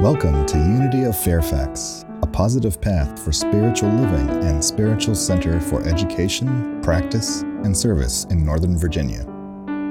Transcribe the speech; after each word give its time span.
Welcome 0.00 0.46
to 0.46 0.56
Unity 0.56 1.04
of 1.04 1.14
Fairfax, 1.14 2.06
a 2.22 2.26
positive 2.26 2.80
path 2.80 3.22
for 3.22 3.32
spiritual 3.32 3.90
living 3.90 4.30
and 4.44 4.64
spiritual 4.64 5.14
center 5.14 5.60
for 5.60 5.86
education, 5.86 6.80
practice, 6.80 7.42
and 7.42 7.76
service 7.76 8.24
in 8.30 8.42
Northern 8.42 8.78
Virginia. 8.78 9.26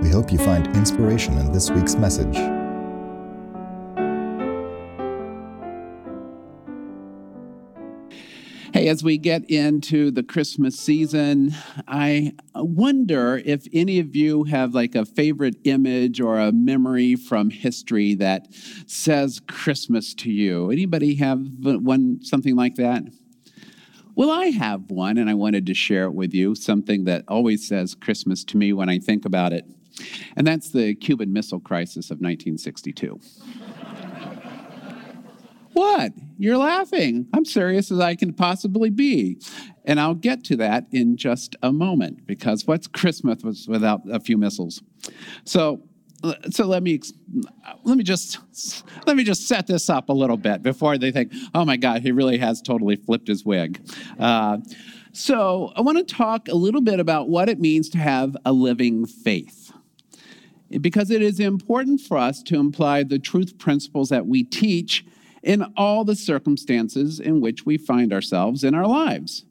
We 0.01 0.09
hope 0.09 0.31
you 0.31 0.39
find 0.39 0.65
inspiration 0.75 1.37
in 1.37 1.51
this 1.51 1.69
week's 1.69 1.93
message. 1.93 2.35
Hey, 8.73 8.87
as 8.87 9.03
we 9.03 9.19
get 9.19 9.47
into 9.47 10.09
the 10.09 10.23
Christmas 10.23 10.79
season, 10.79 11.53
I 11.87 12.33
wonder 12.61 13.41
if 13.45 13.67
any 13.73 13.99
of 13.99 14.15
you 14.15 14.43
have 14.45 14.73
like 14.73 14.95
a 14.95 15.05
favorite 15.05 15.55
image 15.63 16.19
or 16.19 16.39
a 16.39 16.51
memory 16.51 17.15
from 17.15 17.49
history 17.49 18.15
that 18.15 18.47
says 18.87 19.41
Christmas 19.47 20.13
to 20.15 20.31
you. 20.31 20.71
Anybody 20.71 21.15
have 21.15 21.45
one 21.61 22.19
something 22.23 22.55
like 22.55 22.75
that? 22.75 23.03
Well, 24.15 24.31
I 24.31 24.47
have 24.47 24.91
one 24.91 25.17
and 25.17 25.29
I 25.29 25.33
wanted 25.33 25.65
to 25.67 25.73
share 25.73 26.03
it 26.03 26.13
with 26.13 26.33
you, 26.33 26.53
something 26.55 27.05
that 27.05 27.23
always 27.27 27.67
says 27.67 27.95
Christmas 27.95 28.43
to 28.45 28.57
me 28.57 28.73
when 28.73 28.89
I 28.89 28.99
think 28.99 29.25
about 29.25 29.53
it. 29.53 29.65
And 30.35 30.45
that's 30.45 30.71
the 30.71 30.95
Cuban 30.95 31.31
Missile 31.31 31.59
Crisis 31.59 32.11
of 32.11 32.17
1962. 32.17 33.19
What? 35.79 36.11
You're 36.37 36.57
laughing. 36.57 37.27
I'm 37.33 37.45
serious 37.45 37.89
as 37.89 38.01
I 38.01 38.13
can 38.13 38.33
possibly 38.33 38.89
be. 38.89 39.39
And 39.85 39.97
I'll 39.97 40.13
get 40.13 40.43
to 40.45 40.57
that 40.57 40.85
in 40.91 41.15
just 41.15 41.55
a 41.63 41.71
moment 41.71 42.27
because 42.27 42.67
what's 42.67 42.85
Christmas 42.85 43.65
without 43.65 44.01
a 44.11 44.19
few 44.19 44.37
missiles? 44.37 44.83
So, 45.45 45.81
so 46.49 46.65
let 46.65 46.83
me 46.83 46.99
let 47.85 47.97
me 47.97 48.03
just 48.03 48.39
let 49.07 49.15
me 49.15 49.23
just 49.23 49.47
set 49.47 49.67
this 49.67 49.89
up 49.89 50.09
a 50.09 50.13
little 50.13 50.35
bit 50.35 50.63
before 50.63 50.97
they 50.97 51.13
think, 51.13 51.31
oh 51.55 51.63
my 51.63 51.77
God, 51.77 52.01
he 52.01 52.11
really 52.11 52.39
has 52.39 52.61
totally 52.61 52.97
flipped 52.97 53.29
his 53.29 53.45
wig. 53.45 53.79
Uh, 54.19 54.57
so 55.13 55.71
I 55.77 55.81
want 55.81 56.05
to 56.05 56.13
talk 56.13 56.49
a 56.49 56.55
little 56.55 56.81
bit 56.81 56.99
about 56.99 57.29
what 57.29 57.47
it 57.47 57.57
means 57.57 57.87
to 57.91 57.99
have 57.99 58.35
a 58.43 58.51
living 58.51 59.05
faith 59.05 59.71
because 60.81 61.09
it 61.09 61.21
is 61.21 61.39
important 61.39 62.01
for 62.01 62.17
us 62.17 62.43
to 62.43 62.59
imply 62.59 63.03
the 63.03 63.17
truth 63.17 63.57
principles 63.57 64.09
that 64.09 64.27
we 64.27 64.43
teach 64.43 65.05
in 65.43 65.63
all 65.75 66.03
the 66.03 66.15
circumstances 66.15 67.19
in 67.19 67.41
which 67.41 67.65
we 67.65 67.77
find 67.77 68.13
ourselves 68.13 68.63
in 68.63 68.73
our 68.73 68.87
lives, 68.87 69.45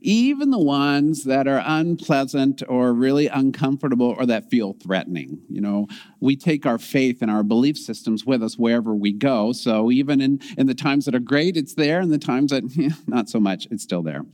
even 0.00 0.50
the 0.50 0.58
ones 0.58 1.24
that 1.24 1.48
are 1.48 1.62
unpleasant 1.64 2.62
or 2.68 2.92
really 2.92 3.26
uncomfortable 3.26 4.14
or 4.18 4.26
that 4.26 4.50
feel 4.50 4.74
threatening. 4.74 5.40
You 5.48 5.60
know, 5.60 5.88
we 6.20 6.36
take 6.36 6.66
our 6.66 6.78
faith 6.78 7.22
and 7.22 7.30
our 7.30 7.42
belief 7.42 7.76
systems 7.76 8.24
with 8.24 8.42
us 8.42 8.56
wherever 8.56 8.94
we 8.94 9.12
go. 9.12 9.52
So 9.52 9.90
even 9.90 10.20
in, 10.20 10.40
in 10.56 10.66
the 10.66 10.74
times 10.74 11.04
that 11.06 11.14
are 11.14 11.20
great, 11.20 11.56
it's 11.56 11.74
there, 11.74 12.00
and 12.00 12.12
the 12.12 12.18
times 12.18 12.50
that 12.50 12.64
not 13.06 13.28
so 13.28 13.40
much, 13.40 13.66
it's 13.70 13.82
still 13.82 14.02
there. 14.02 14.24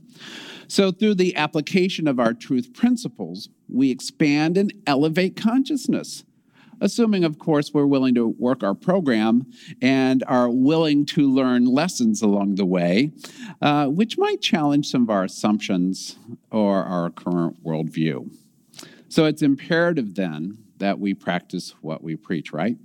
So, 0.67 0.91
through 0.91 1.15
the 1.15 1.35
application 1.35 2.07
of 2.07 2.19
our 2.19 2.33
truth 2.33 2.73
principles, 2.73 3.49
we 3.69 3.91
expand 3.91 4.57
and 4.57 4.73
elevate 4.87 5.35
consciousness 5.35 6.23
assuming, 6.81 7.23
of 7.23 7.39
course, 7.39 7.73
we're 7.73 7.85
willing 7.85 8.15
to 8.15 8.27
work 8.27 8.63
our 8.63 8.73
program 8.73 9.45
and 9.81 10.23
are 10.27 10.49
willing 10.49 11.05
to 11.07 11.29
learn 11.29 11.65
lessons 11.65 12.21
along 12.21 12.55
the 12.55 12.65
way, 12.65 13.11
uh, 13.61 13.87
which 13.87 14.17
might 14.17 14.41
challenge 14.41 14.87
some 14.87 15.03
of 15.03 15.09
our 15.09 15.23
assumptions 15.23 16.17
or 16.51 16.83
our 16.83 17.09
current 17.09 17.63
worldview. 17.63 18.29
So 19.09 19.25
it's 19.25 19.41
imperative 19.41 20.15
then 20.15 20.57
that 20.77 20.99
we 20.99 21.13
practice 21.13 21.73
what 21.81 22.03
we 22.03 22.15
preach, 22.15 22.51
right? 22.51 22.77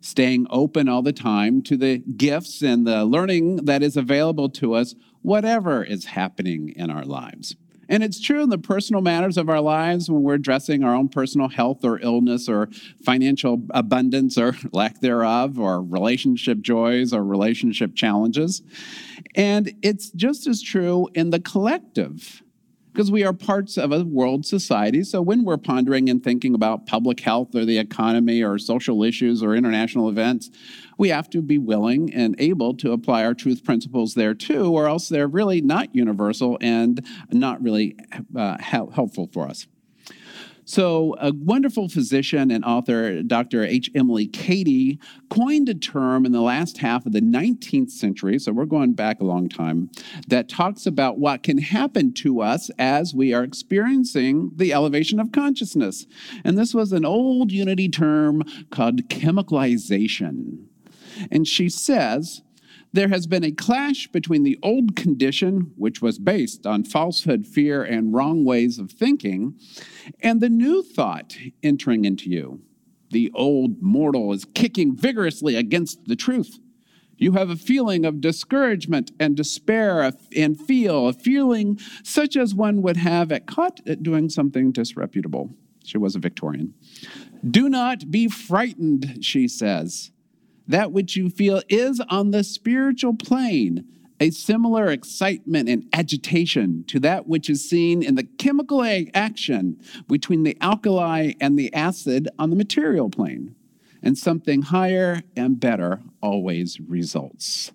Staying 0.00 0.46
open 0.50 0.88
all 0.88 1.02
the 1.02 1.12
time 1.12 1.62
to 1.62 1.76
the 1.76 1.98
gifts 1.98 2.62
and 2.62 2.86
the 2.86 3.04
learning 3.04 3.56
that 3.66 3.82
is 3.82 3.96
available 3.96 4.48
to 4.50 4.74
us, 4.74 4.94
whatever 5.22 5.84
is 5.84 6.06
happening 6.06 6.70
in 6.70 6.90
our 6.90 7.04
lives. 7.04 7.56
And 7.88 8.02
it's 8.02 8.20
true 8.20 8.42
in 8.42 8.50
the 8.50 8.58
personal 8.58 9.02
matters 9.02 9.36
of 9.36 9.48
our 9.48 9.60
lives 9.60 10.10
when 10.10 10.22
we're 10.22 10.34
addressing 10.34 10.84
our 10.84 10.94
own 10.94 11.08
personal 11.08 11.48
health 11.48 11.84
or 11.84 11.98
illness 12.00 12.48
or 12.48 12.68
financial 13.04 13.62
abundance 13.70 14.38
or 14.38 14.56
lack 14.72 15.00
thereof, 15.00 15.58
or 15.58 15.82
relationship 15.82 16.60
joys 16.60 17.12
or 17.12 17.24
relationship 17.24 17.94
challenges. 17.94 18.62
And 19.34 19.72
it's 19.82 20.10
just 20.10 20.46
as 20.46 20.62
true 20.62 21.08
in 21.14 21.30
the 21.30 21.40
collective 21.40 22.43
because 22.94 23.10
we 23.10 23.24
are 23.24 23.32
parts 23.32 23.76
of 23.76 23.90
a 23.90 24.04
world 24.04 24.46
society. 24.46 25.02
So 25.02 25.20
when 25.20 25.44
we're 25.44 25.56
pondering 25.56 26.08
and 26.08 26.22
thinking 26.22 26.54
about 26.54 26.86
public 26.86 27.18
health 27.18 27.52
or 27.52 27.64
the 27.64 27.76
economy 27.76 28.40
or 28.40 28.56
social 28.56 29.02
issues 29.02 29.42
or 29.42 29.56
international 29.56 30.08
events, 30.08 30.48
we 30.96 31.08
have 31.08 31.28
to 31.30 31.42
be 31.42 31.58
willing 31.58 32.14
and 32.14 32.36
able 32.38 32.72
to 32.74 32.92
apply 32.92 33.24
our 33.24 33.34
truth 33.34 33.64
principles 33.64 34.14
there 34.14 34.32
too, 34.32 34.72
or 34.72 34.86
else 34.86 35.08
they're 35.08 35.26
really 35.26 35.60
not 35.60 35.92
universal 35.92 36.56
and 36.60 37.04
not 37.32 37.60
really 37.60 37.96
uh, 38.36 38.58
helpful 38.60 39.28
for 39.32 39.48
us. 39.48 39.66
So, 40.66 41.14
a 41.20 41.32
wonderful 41.32 41.88
physician 41.88 42.50
and 42.50 42.64
author, 42.64 43.22
Dr. 43.22 43.64
H. 43.64 43.90
Emily 43.94 44.26
Cady, 44.26 44.98
coined 45.28 45.68
a 45.68 45.74
term 45.74 46.24
in 46.24 46.32
the 46.32 46.40
last 46.40 46.78
half 46.78 47.04
of 47.04 47.12
the 47.12 47.20
19th 47.20 47.90
century, 47.90 48.38
so 48.38 48.52
we're 48.52 48.64
going 48.64 48.94
back 48.94 49.20
a 49.20 49.24
long 49.24 49.48
time, 49.48 49.90
that 50.28 50.48
talks 50.48 50.86
about 50.86 51.18
what 51.18 51.42
can 51.42 51.58
happen 51.58 52.14
to 52.14 52.40
us 52.40 52.70
as 52.78 53.14
we 53.14 53.34
are 53.34 53.44
experiencing 53.44 54.52
the 54.56 54.72
elevation 54.72 55.20
of 55.20 55.32
consciousness. 55.32 56.06
And 56.44 56.56
this 56.56 56.72
was 56.72 56.92
an 56.92 57.04
old 57.04 57.52
unity 57.52 57.88
term 57.88 58.42
called 58.70 59.08
chemicalization. 59.08 60.64
And 61.30 61.46
she 61.46 61.68
says, 61.68 62.42
there 62.94 63.08
has 63.08 63.26
been 63.26 63.42
a 63.42 63.50
clash 63.50 64.06
between 64.06 64.44
the 64.44 64.56
old 64.62 64.94
condition, 64.94 65.72
which 65.76 66.00
was 66.00 66.20
based 66.20 66.64
on 66.64 66.84
falsehood, 66.84 67.44
fear, 67.44 67.82
and 67.82 68.14
wrong 68.14 68.44
ways 68.44 68.78
of 68.78 68.92
thinking, 68.92 69.58
and 70.20 70.40
the 70.40 70.48
new 70.48 70.80
thought 70.80 71.36
entering 71.60 72.04
into 72.04 72.30
you. 72.30 72.60
The 73.10 73.32
old 73.34 73.82
mortal 73.82 74.32
is 74.32 74.44
kicking 74.44 74.96
vigorously 74.96 75.56
against 75.56 76.04
the 76.06 76.14
truth. 76.14 76.60
You 77.16 77.32
have 77.32 77.50
a 77.50 77.56
feeling 77.56 78.04
of 78.04 78.20
discouragement 78.20 79.10
and 79.18 79.36
despair 79.36 80.12
and 80.36 80.60
feel, 80.60 81.08
a 81.08 81.12
feeling 81.12 81.80
such 82.04 82.36
as 82.36 82.54
one 82.54 82.80
would 82.82 82.98
have 82.98 83.32
at 83.32 83.48
caught 83.48 83.80
at 83.88 84.04
doing 84.04 84.28
something 84.28 84.70
disreputable. 84.70 85.50
She 85.84 85.98
was 85.98 86.14
a 86.14 86.20
Victorian. 86.20 86.74
Do 87.44 87.68
not 87.68 88.12
be 88.12 88.28
frightened, 88.28 89.18
she 89.20 89.48
says 89.48 90.12
that 90.66 90.92
which 90.92 91.16
you 91.16 91.30
feel 91.30 91.62
is 91.68 92.00
on 92.08 92.30
the 92.30 92.44
spiritual 92.44 93.14
plane 93.14 93.86
a 94.20 94.30
similar 94.30 94.86
excitement 94.86 95.68
and 95.68 95.86
agitation 95.92 96.84
to 96.86 97.00
that 97.00 97.26
which 97.26 97.50
is 97.50 97.68
seen 97.68 98.02
in 98.02 98.14
the 98.14 98.24
chemical 98.24 98.82
action 99.12 99.76
between 100.08 100.44
the 100.44 100.56
alkali 100.60 101.32
and 101.40 101.58
the 101.58 101.72
acid 101.74 102.28
on 102.38 102.50
the 102.50 102.56
material 102.56 103.10
plane. 103.10 103.54
And 104.02 104.18
something 104.18 104.62
higher 104.62 105.22
and 105.34 105.58
better 105.58 106.02
always 106.22 106.78
results. 106.78 107.72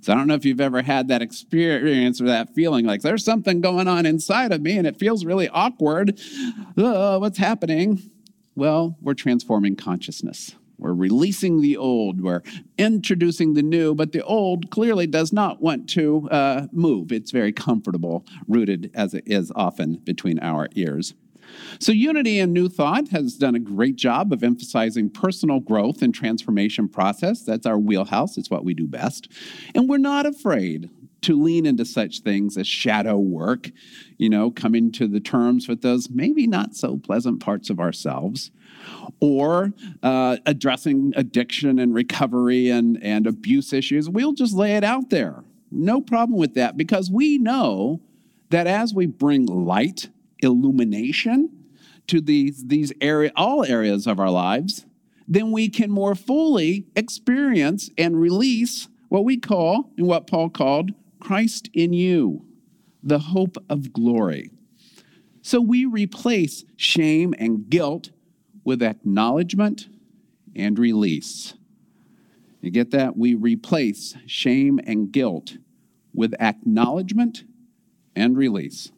So 0.00 0.12
I 0.12 0.16
don't 0.16 0.28
know 0.28 0.34
if 0.34 0.44
you've 0.44 0.60
ever 0.60 0.82
had 0.82 1.08
that 1.08 1.22
experience 1.22 2.20
or 2.20 2.26
that 2.26 2.54
feeling 2.54 2.86
like 2.86 3.02
there's 3.02 3.24
something 3.24 3.60
going 3.60 3.88
on 3.88 4.06
inside 4.06 4.52
of 4.52 4.60
me 4.60 4.78
and 4.78 4.86
it 4.86 4.98
feels 4.98 5.24
really 5.24 5.48
awkward. 5.48 6.20
Uh, 6.76 7.18
what's 7.18 7.38
happening? 7.38 8.00
Well, 8.54 8.96
we're 9.00 9.14
transforming 9.14 9.74
consciousness. 9.74 10.54
We're 10.82 10.94
releasing 10.94 11.60
the 11.60 11.76
old, 11.76 12.20
we're 12.20 12.42
introducing 12.76 13.54
the 13.54 13.62
new, 13.62 13.94
but 13.94 14.10
the 14.10 14.24
old 14.24 14.70
clearly 14.70 15.06
does 15.06 15.32
not 15.32 15.62
want 15.62 15.88
to 15.90 16.28
uh, 16.30 16.66
move. 16.72 17.12
It's 17.12 17.30
very 17.30 17.52
comfortable, 17.52 18.26
rooted 18.48 18.90
as 18.92 19.14
it 19.14 19.22
is 19.26 19.52
often 19.54 19.96
between 19.98 20.40
our 20.40 20.68
ears. 20.74 21.14
So, 21.78 21.92
Unity 21.92 22.40
and 22.40 22.52
New 22.52 22.68
Thought 22.68 23.08
has 23.08 23.34
done 23.34 23.54
a 23.54 23.60
great 23.60 23.96
job 23.96 24.32
of 24.32 24.42
emphasizing 24.42 25.10
personal 25.10 25.60
growth 25.60 26.02
and 26.02 26.14
transformation 26.14 26.88
process. 26.88 27.42
That's 27.42 27.66
our 27.66 27.78
wheelhouse, 27.78 28.36
it's 28.36 28.50
what 28.50 28.64
we 28.64 28.74
do 28.74 28.86
best. 28.86 29.30
And 29.74 29.88
we're 29.88 29.98
not 29.98 30.26
afraid 30.26 30.90
to 31.22 31.40
lean 31.40 31.66
into 31.66 31.84
such 31.84 32.20
things 32.20 32.56
as 32.56 32.66
shadow 32.66 33.16
work, 33.16 33.70
you 34.18 34.28
know, 34.28 34.50
coming 34.50 34.90
to 34.92 35.06
the 35.06 35.20
terms 35.20 35.68
with 35.68 35.82
those 35.82 36.10
maybe 36.10 36.46
not 36.48 36.74
so 36.74 36.96
pleasant 36.96 37.40
parts 37.40 37.70
of 37.70 37.78
ourselves 37.78 38.50
or 39.20 39.72
uh, 40.02 40.36
addressing 40.46 41.12
addiction 41.16 41.78
and 41.78 41.94
recovery 41.94 42.68
and, 42.68 43.02
and 43.02 43.26
abuse 43.26 43.72
issues, 43.72 44.08
we'll 44.08 44.32
just 44.32 44.54
lay 44.54 44.76
it 44.76 44.84
out 44.84 45.10
there. 45.10 45.44
No 45.70 46.00
problem 46.00 46.38
with 46.38 46.54
that 46.54 46.76
because 46.76 47.10
we 47.10 47.38
know 47.38 48.00
that 48.50 48.66
as 48.66 48.92
we 48.92 49.06
bring 49.06 49.46
light, 49.46 50.10
illumination 50.40 51.50
to 52.08 52.20
these, 52.20 52.66
these 52.66 52.92
area, 53.00 53.32
all 53.36 53.64
areas 53.64 54.06
of 54.06 54.20
our 54.20 54.30
lives, 54.30 54.86
then 55.26 55.52
we 55.52 55.68
can 55.68 55.90
more 55.90 56.14
fully 56.14 56.86
experience 56.96 57.90
and 57.96 58.20
release 58.20 58.88
what 59.08 59.24
we 59.24 59.36
call, 59.36 59.90
and 59.98 60.06
what 60.06 60.26
Paul 60.26 60.48
called, 60.48 60.92
Christ 61.20 61.68
in 61.74 61.92
you, 61.92 62.46
the 63.02 63.18
hope 63.18 63.58
of 63.68 63.92
glory. 63.92 64.50
So 65.42 65.60
we 65.60 65.84
replace 65.84 66.64
shame 66.76 67.34
and 67.38 67.68
guilt 67.68 68.08
with 68.64 68.82
acknowledgement 68.82 69.88
and 70.54 70.78
release. 70.78 71.54
You 72.60 72.70
get 72.70 72.90
that? 72.92 73.16
We 73.16 73.34
replace 73.34 74.16
shame 74.26 74.78
and 74.86 75.10
guilt 75.10 75.56
with 76.14 76.34
acknowledgement 76.40 77.44
and 78.14 78.36
release. 78.36 78.92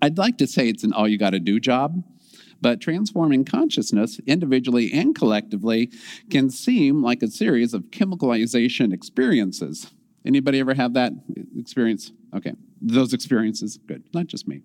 I'd 0.00 0.16
like 0.16 0.38
to 0.38 0.46
say 0.46 0.68
it's 0.68 0.84
an 0.84 0.92
all 0.92 1.08
you 1.08 1.18
got 1.18 1.30
to 1.30 1.40
do 1.40 1.60
job, 1.60 2.02
but 2.60 2.80
transforming 2.80 3.44
consciousness 3.44 4.18
individually 4.26 4.90
and 4.92 5.14
collectively 5.14 5.90
can 6.30 6.48
seem 6.48 7.02
like 7.02 7.22
a 7.22 7.28
series 7.28 7.74
of 7.74 7.84
chemicalization 7.90 8.94
experiences. 8.94 9.92
Anybody 10.24 10.60
ever 10.60 10.74
have 10.74 10.94
that 10.94 11.12
experience? 11.56 12.12
Okay, 12.34 12.54
those 12.80 13.12
experiences, 13.12 13.78
good, 13.86 14.04
not 14.14 14.26
just 14.26 14.48
me. 14.48 14.62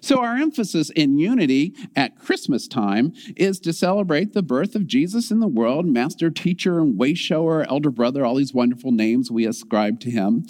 So, 0.00 0.20
our 0.20 0.36
emphasis 0.36 0.90
in 0.90 1.18
unity 1.18 1.74
at 1.96 2.18
Christmas 2.18 2.68
time 2.68 3.12
is 3.36 3.58
to 3.60 3.72
celebrate 3.72 4.32
the 4.32 4.42
birth 4.42 4.74
of 4.74 4.86
Jesus 4.86 5.30
in 5.30 5.40
the 5.40 5.48
world, 5.48 5.86
master, 5.86 6.30
teacher, 6.30 6.78
and 6.78 6.98
way 6.98 7.14
shower, 7.14 7.64
elder 7.68 7.90
brother, 7.90 8.24
all 8.24 8.36
these 8.36 8.54
wonderful 8.54 8.92
names 8.92 9.30
we 9.30 9.46
ascribe 9.46 10.00
to 10.00 10.10
him. 10.10 10.46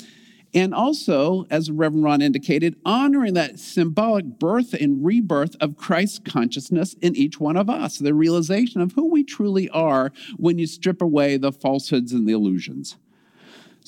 And 0.54 0.74
also, 0.74 1.44
as 1.50 1.70
Reverend 1.70 2.04
Ron 2.04 2.22
indicated, 2.22 2.76
honoring 2.84 3.34
that 3.34 3.58
symbolic 3.58 4.24
birth 4.38 4.72
and 4.72 5.04
rebirth 5.04 5.56
of 5.60 5.76
Christ's 5.76 6.20
consciousness 6.20 6.94
in 7.02 7.14
each 7.14 7.38
one 7.38 7.56
of 7.56 7.68
us, 7.68 7.98
the 7.98 8.14
realization 8.14 8.80
of 8.80 8.92
who 8.92 9.10
we 9.10 9.24
truly 9.24 9.68
are 9.70 10.10
when 10.38 10.58
you 10.58 10.66
strip 10.66 11.02
away 11.02 11.36
the 11.36 11.52
falsehoods 11.52 12.12
and 12.12 12.26
the 12.26 12.32
illusions. 12.32 12.96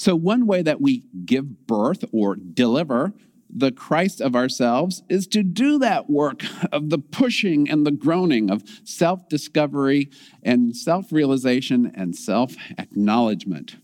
So, 0.00 0.16
one 0.16 0.46
way 0.46 0.62
that 0.62 0.80
we 0.80 1.04
give 1.26 1.66
birth 1.66 2.06
or 2.10 2.34
deliver 2.34 3.12
the 3.50 3.70
Christ 3.70 4.22
of 4.22 4.34
ourselves 4.34 5.02
is 5.10 5.26
to 5.26 5.42
do 5.42 5.78
that 5.80 6.08
work 6.08 6.42
of 6.72 6.88
the 6.88 6.96
pushing 6.96 7.68
and 7.68 7.86
the 7.86 7.90
groaning 7.90 8.50
of 8.50 8.62
self 8.82 9.28
discovery 9.28 10.08
and 10.42 10.74
self 10.74 11.12
realization 11.12 11.92
and 11.94 12.16
self 12.16 12.56
acknowledgement. 12.78 13.76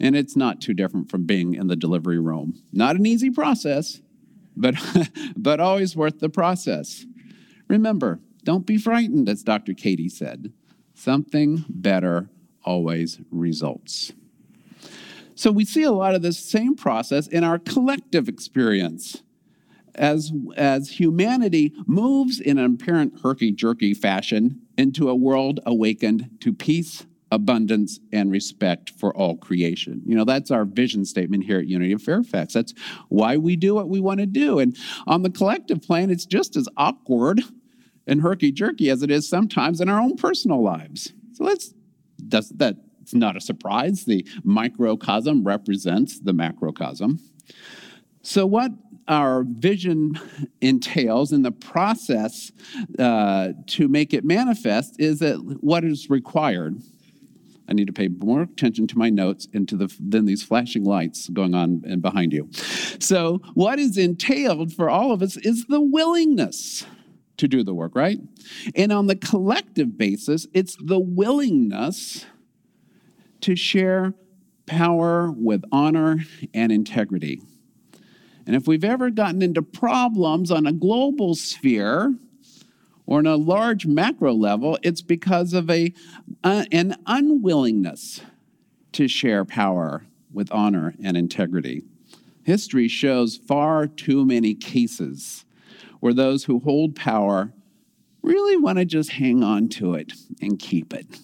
And 0.00 0.16
it's 0.16 0.34
not 0.34 0.60
too 0.60 0.74
different 0.74 1.08
from 1.08 1.24
being 1.24 1.54
in 1.54 1.68
the 1.68 1.76
delivery 1.76 2.18
room. 2.18 2.60
Not 2.72 2.96
an 2.96 3.06
easy 3.06 3.30
process, 3.30 4.00
but, 4.56 4.74
but 5.36 5.60
always 5.60 5.94
worth 5.94 6.18
the 6.18 6.30
process. 6.30 7.06
Remember, 7.68 8.18
don't 8.42 8.66
be 8.66 8.76
frightened, 8.76 9.28
as 9.28 9.44
Dr. 9.44 9.72
Cady 9.72 10.08
said. 10.08 10.52
Something 10.94 11.64
better 11.68 12.28
always 12.64 13.20
results. 13.30 14.10
So 15.38 15.52
we 15.52 15.64
see 15.64 15.84
a 15.84 15.92
lot 15.92 16.16
of 16.16 16.22
this 16.22 16.36
same 16.36 16.74
process 16.74 17.28
in 17.28 17.44
our 17.44 17.60
collective 17.60 18.28
experience. 18.28 19.22
As, 19.94 20.32
as 20.56 20.90
humanity 20.90 21.72
moves 21.86 22.40
in 22.40 22.58
an 22.58 22.74
apparent 22.74 23.20
herky 23.22 23.52
jerky 23.52 23.94
fashion 23.94 24.60
into 24.76 25.08
a 25.08 25.14
world 25.14 25.60
awakened 25.64 26.28
to 26.40 26.52
peace, 26.52 27.06
abundance, 27.30 28.00
and 28.12 28.32
respect 28.32 28.90
for 28.98 29.16
all 29.16 29.36
creation. 29.36 30.02
You 30.04 30.16
know, 30.16 30.24
that's 30.24 30.50
our 30.50 30.64
vision 30.64 31.04
statement 31.04 31.44
here 31.44 31.60
at 31.60 31.68
Unity 31.68 31.92
of 31.92 32.02
Fairfax. 32.02 32.52
That's 32.52 32.74
why 33.08 33.36
we 33.36 33.54
do 33.54 33.76
what 33.76 33.88
we 33.88 34.00
want 34.00 34.18
to 34.18 34.26
do. 34.26 34.58
And 34.58 34.76
on 35.06 35.22
the 35.22 35.30
collective 35.30 35.82
plane, 35.82 36.10
it's 36.10 36.26
just 36.26 36.56
as 36.56 36.68
awkward 36.76 37.42
and 38.08 38.22
herky 38.22 38.50
jerky 38.50 38.90
as 38.90 39.04
it 39.04 39.10
is 39.12 39.28
sometimes 39.28 39.80
in 39.80 39.88
our 39.88 40.00
own 40.00 40.16
personal 40.16 40.64
lives. 40.64 41.12
So 41.34 41.44
let's, 41.44 41.74
does 42.26 42.48
that 42.56 42.76
it's 43.08 43.14
not 43.14 43.38
a 43.38 43.40
surprise. 43.40 44.04
The 44.04 44.26
microcosm 44.44 45.42
represents 45.42 46.20
the 46.20 46.34
macrocosm. 46.34 47.18
So, 48.20 48.44
what 48.44 48.72
our 49.08 49.44
vision 49.44 50.20
entails 50.60 51.32
in 51.32 51.40
the 51.40 51.50
process 51.50 52.52
uh, 52.98 53.52
to 53.68 53.88
make 53.88 54.12
it 54.12 54.26
manifest 54.26 55.00
is 55.00 55.20
that 55.20 55.36
what 55.62 55.84
is 55.84 56.10
required. 56.10 56.82
I 57.66 57.72
need 57.72 57.86
to 57.86 57.94
pay 57.94 58.08
more 58.08 58.42
attention 58.42 58.86
to 58.88 58.98
my 58.98 59.08
notes 59.08 59.48
and 59.54 59.66
to 59.70 59.76
the, 59.76 59.94
than 59.98 60.26
these 60.26 60.42
flashing 60.42 60.84
lights 60.84 61.30
going 61.30 61.54
on 61.54 61.82
and 61.86 62.02
behind 62.02 62.34
you. 62.34 62.50
So, 62.98 63.38
what 63.54 63.78
is 63.78 63.96
entailed 63.96 64.74
for 64.74 64.90
all 64.90 65.12
of 65.12 65.22
us 65.22 65.38
is 65.38 65.64
the 65.64 65.80
willingness 65.80 66.84
to 67.38 67.48
do 67.48 67.62
the 67.62 67.72
work, 67.72 67.94
right? 67.94 68.18
And 68.74 68.92
on 68.92 69.06
the 69.06 69.16
collective 69.16 69.96
basis, 69.96 70.46
it's 70.52 70.76
the 70.76 70.98
willingness 70.98 72.26
to 73.42 73.56
share 73.56 74.14
power 74.66 75.30
with 75.30 75.64
honor 75.72 76.18
and 76.54 76.70
integrity. 76.70 77.40
And 78.46 78.56
if 78.56 78.66
we've 78.66 78.84
ever 78.84 79.10
gotten 79.10 79.42
into 79.42 79.62
problems 79.62 80.50
on 80.50 80.66
a 80.66 80.72
global 80.72 81.34
sphere 81.34 82.14
or 83.06 83.18
on 83.18 83.26
a 83.26 83.36
large 83.36 83.86
macro 83.86 84.32
level, 84.32 84.78
it's 84.82 85.02
because 85.02 85.52
of 85.52 85.68
a, 85.70 85.92
uh, 86.44 86.64
an 86.72 86.96
unwillingness 87.06 88.20
to 88.92 89.08
share 89.08 89.44
power 89.44 90.06
with 90.32 90.50
honor 90.52 90.94
and 91.02 91.16
integrity. 91.16 91.82
History 92.42 92.88
shows 92.88 93.36
far 93.36 93.86
too 93.86 94.24
many 94.24 94.54
cases 94.54 95.44
where 96.00 96.14
those 96.14 96.44
who 96.44 96.60
hold 96.60 96.96
power 96.96 97.52
really 98.22 98.56
want 98.56 98.78
to 98.78 98.84
just 98.84 99.10
hang 99.10 99.42
on 99.42 99.68
to 99.68 99.94
it 99.94 100.12
and 100.40 100.58
keep 100.58 100.94
it. 100.94 101.18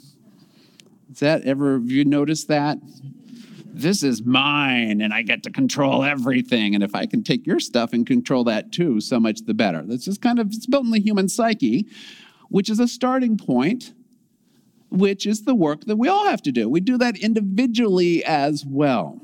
Is 1.10 1.20
that 1.20 1.42
ever, 1.42 1.74
have 1.74 1.90
you 1.90 2.04
noticed 2.04 2.48
that? 2.48 2.78
This 3.66 4.02
is 4.02 4.22
mine 4.24 5.00
and 5.00 5.12
I 5.12 5.22
get 5.22 5.42
to 5.44 5.50
control 5.50 6.04
everything. 6.04 6.74
And 6.74 6.84
if 6.84 6.94
I 6.94 7.06
can 7.06 7.24
take 7.24 7.46
your 7.46 7.60
stuff 7.60 7.92
and 7.92 8.06
control 8.06 8.44
that 8.44 8.72
too, 8.72 9.00
so 9.00 9.18
much 9.18 9.40
the 9.46 9.54
better. 9.54 9.82
That's 9.84 10.04
just 10.04 10.22
kind 10.22 10.38
of, 10.38 10.48
it's 10.48 10.66
built 10.66 10.84
in 10.84 10.92
the 10.92 11.00
human 11.00 11.28
psyche, 11.28 11.86
which 12.48 12.70
is 12.70 12.78
a 12.78 12.86
starting 12.86 13.36
point, 13.36 13.92
which 14.90 15.26
is 15.26 15.42
the 15.42 15.54
work 15.54 15.86
that 15.86 15.96
we 15.96 16.08
all 16.08 16.26
have 16.26 16.42
to 16.42 16.52
do. 16.52 16.68
We 16.68 16.80
do 16.80 16.96
that 16.98 17.18
individually 17.18 18.24
as 18.24 18.64
well. 18.64 19.20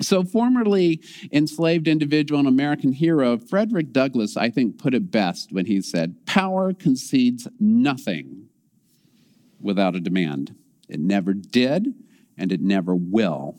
So, 0.00 0.24
formerly 0.24 1.00
enslaved 1.32 1.86
individual 1.86 2.40
and 2.40 2.48
American 2.48 2.92
hero 2.92 3.38
Frederick 3.38 3.92
Douglass, 3.92 4.36
I 4.36 4.50
think, 4.50 4.76
put 4.76 4.92
it 4.92 5.10
best 5.10 5.52
when 5.52 5.66
he 5.66 5.80
said, 5.80 6.26
Power 6.26 6.74
concedes 6.74 7.46
nothing 7.60 8.43
without 9.64 9.96
a 9.96 10.00
demand. 10.00 10.54
It 10.88 11.00
never 11.00 11.34
did, 11.34 11.94
and 12.38 12.52
it 12.52 12.60
never 12.60 12.94
will. 12.94 13.58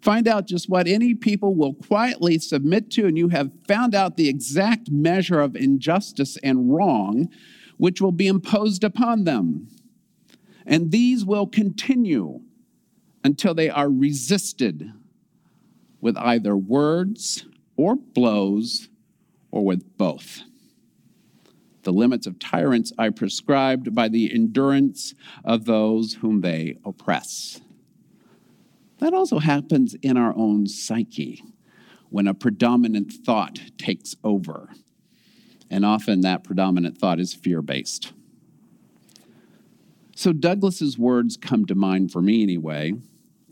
Find 0.00 0.28
out 0.28 0.46
just 0.46 0.68
what 0.68 0.86
any 0.86 1.14
people 1.14 1.54
will 1.54 1.74
quietly 1.74 2.38
submit 2.38 2.90
to, 2.92 3.06
and 3.06 3.18
you 3.18 3.28
have 3.28 3.50
found 3.66 3.94
out 3.94 4.16
the 4.16 4.28
exact 4.28 4.90
measure 4.90 5.40
of 5.40 5.56
injustice 5.56 6.36
and 6.38 6.72
wrong 6.72 7.28
which 7.78 8.00
will 8.00 8.12
be 8.12 8.26
imposed 8.26 8.84
upon 8.84 9.24
them. 9.24 9.68
And 10.64 10.90
these 10.90 11.24
will 11.24 11.46
continue 11.46 12.40
until 13.22 13.54
they 13.54 13.68
are 13.68 13.90
resisted 13.90 14.92
with 16.00 16.16
either 16.16 16.56
words 16.56 17.46
or 17.76 17.96
blows 17.96 18.88
or 19.50 19.64
with 19.64 19.96
both. 19.96 20.42
The 21.86 21.92
limits 21.92 22.26
of 22.26 22.40
tyrants 22.40 22.92
I 22.98 23.10
prescribed 23.10 23.94
by 23.94 24.08
the 24.08 24.34
endurance 24.34 25.14
of 25.44 25.66
those 25.66 26.14
whom 26.14 26.40
they 26.40 26.78
oppress. 26.84 27.60
That 28.98 29.14
also 29.14 29.38
happens 29.38 29.94
in 30.02 30.16
our 30.16 30.36
own 30.36 30.66
psyche 30.66 31.44
when 32.10 32.26
a 32.26 32.34
predominant 32.34 33.12
thought 33.12 33.60
takes 33.78 34.16
over. 34.24 34.70
And 35.70 35.84
often 35.84 36.22
that 36.22 36.42
predominant 36.42 36.98
thought 36.98 37.20
is 37.20 37.32
fear 37.32 37.62
based. 37.62 38.12
So 40.16 40.32
Douglass's 40.32 40.98
words 40.98 41.36
come 41.36 41.66
to 41.66 41.76
mind 41.76 42.10
for 42.10 42.20
me 42.20 42.42
anyway 42.42 42.94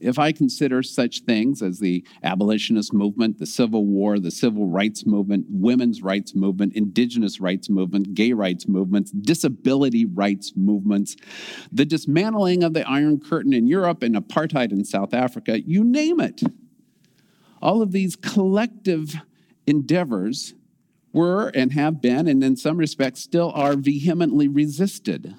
if 0.05 0.19
I 0.19 0.33
consider 0.33 0.83
such 0.83 1.23
things 1.23 1.63
as 1.63 1.79
the 1.79 2.05
abolitionist 2.23 2.93
movement, 2.93 3.39
the 3.39 3.47
Civil 3.47 3.87
War, 3.87 4.19
the 4.19 4.31
civil 4.31 4.67
rights 4.67 5.07
movement, 5.07 5.47
women's 5.49 6.03
rights 6.03 6.35
movement, 6.35 6.75
indigenous 6.75 7.41
rights 7.41 7.71
movement, 7.71 8.15
gay 8.15 8.33
rights 8.33 8.69
movements, 8.69 9.11
disability 9.11 10.05
rights 10.05 10.53
movements, 10.57 11.17
the 11.73 11.87
dismantling 11.87 12.63
of 12.63 12.75
the 12.75 12.87
Iron 12.89 13.19
Curtain 13.19 13.55
in 13.55 13.67
Europe 13.67 14.03
and 14.03 14.15
apartheid 14.15 14.73
in 14.73 14.85
South 14.85 15.15
Africa, 15.15 15.61
you 15.61 15.83
name 15.83 16.21
it. 16.21 16.43
All 17.63 17.81
of 17.81 17.93
these 17.93 18.15
collective 18.15 19.15
endeavors 19.67 20.55
were 21.15 21.49
and 21.55 21.73
have 21.73 22.03
been, 22.03 22.29
and 22.29 22.45
in 22.45 22.57
some 22.57 22.77
respects 22.77 23.23
still 23.23 23.51
are, 23.55 23.75
vehemently 23.75 24.49
resisted 24.49 25.35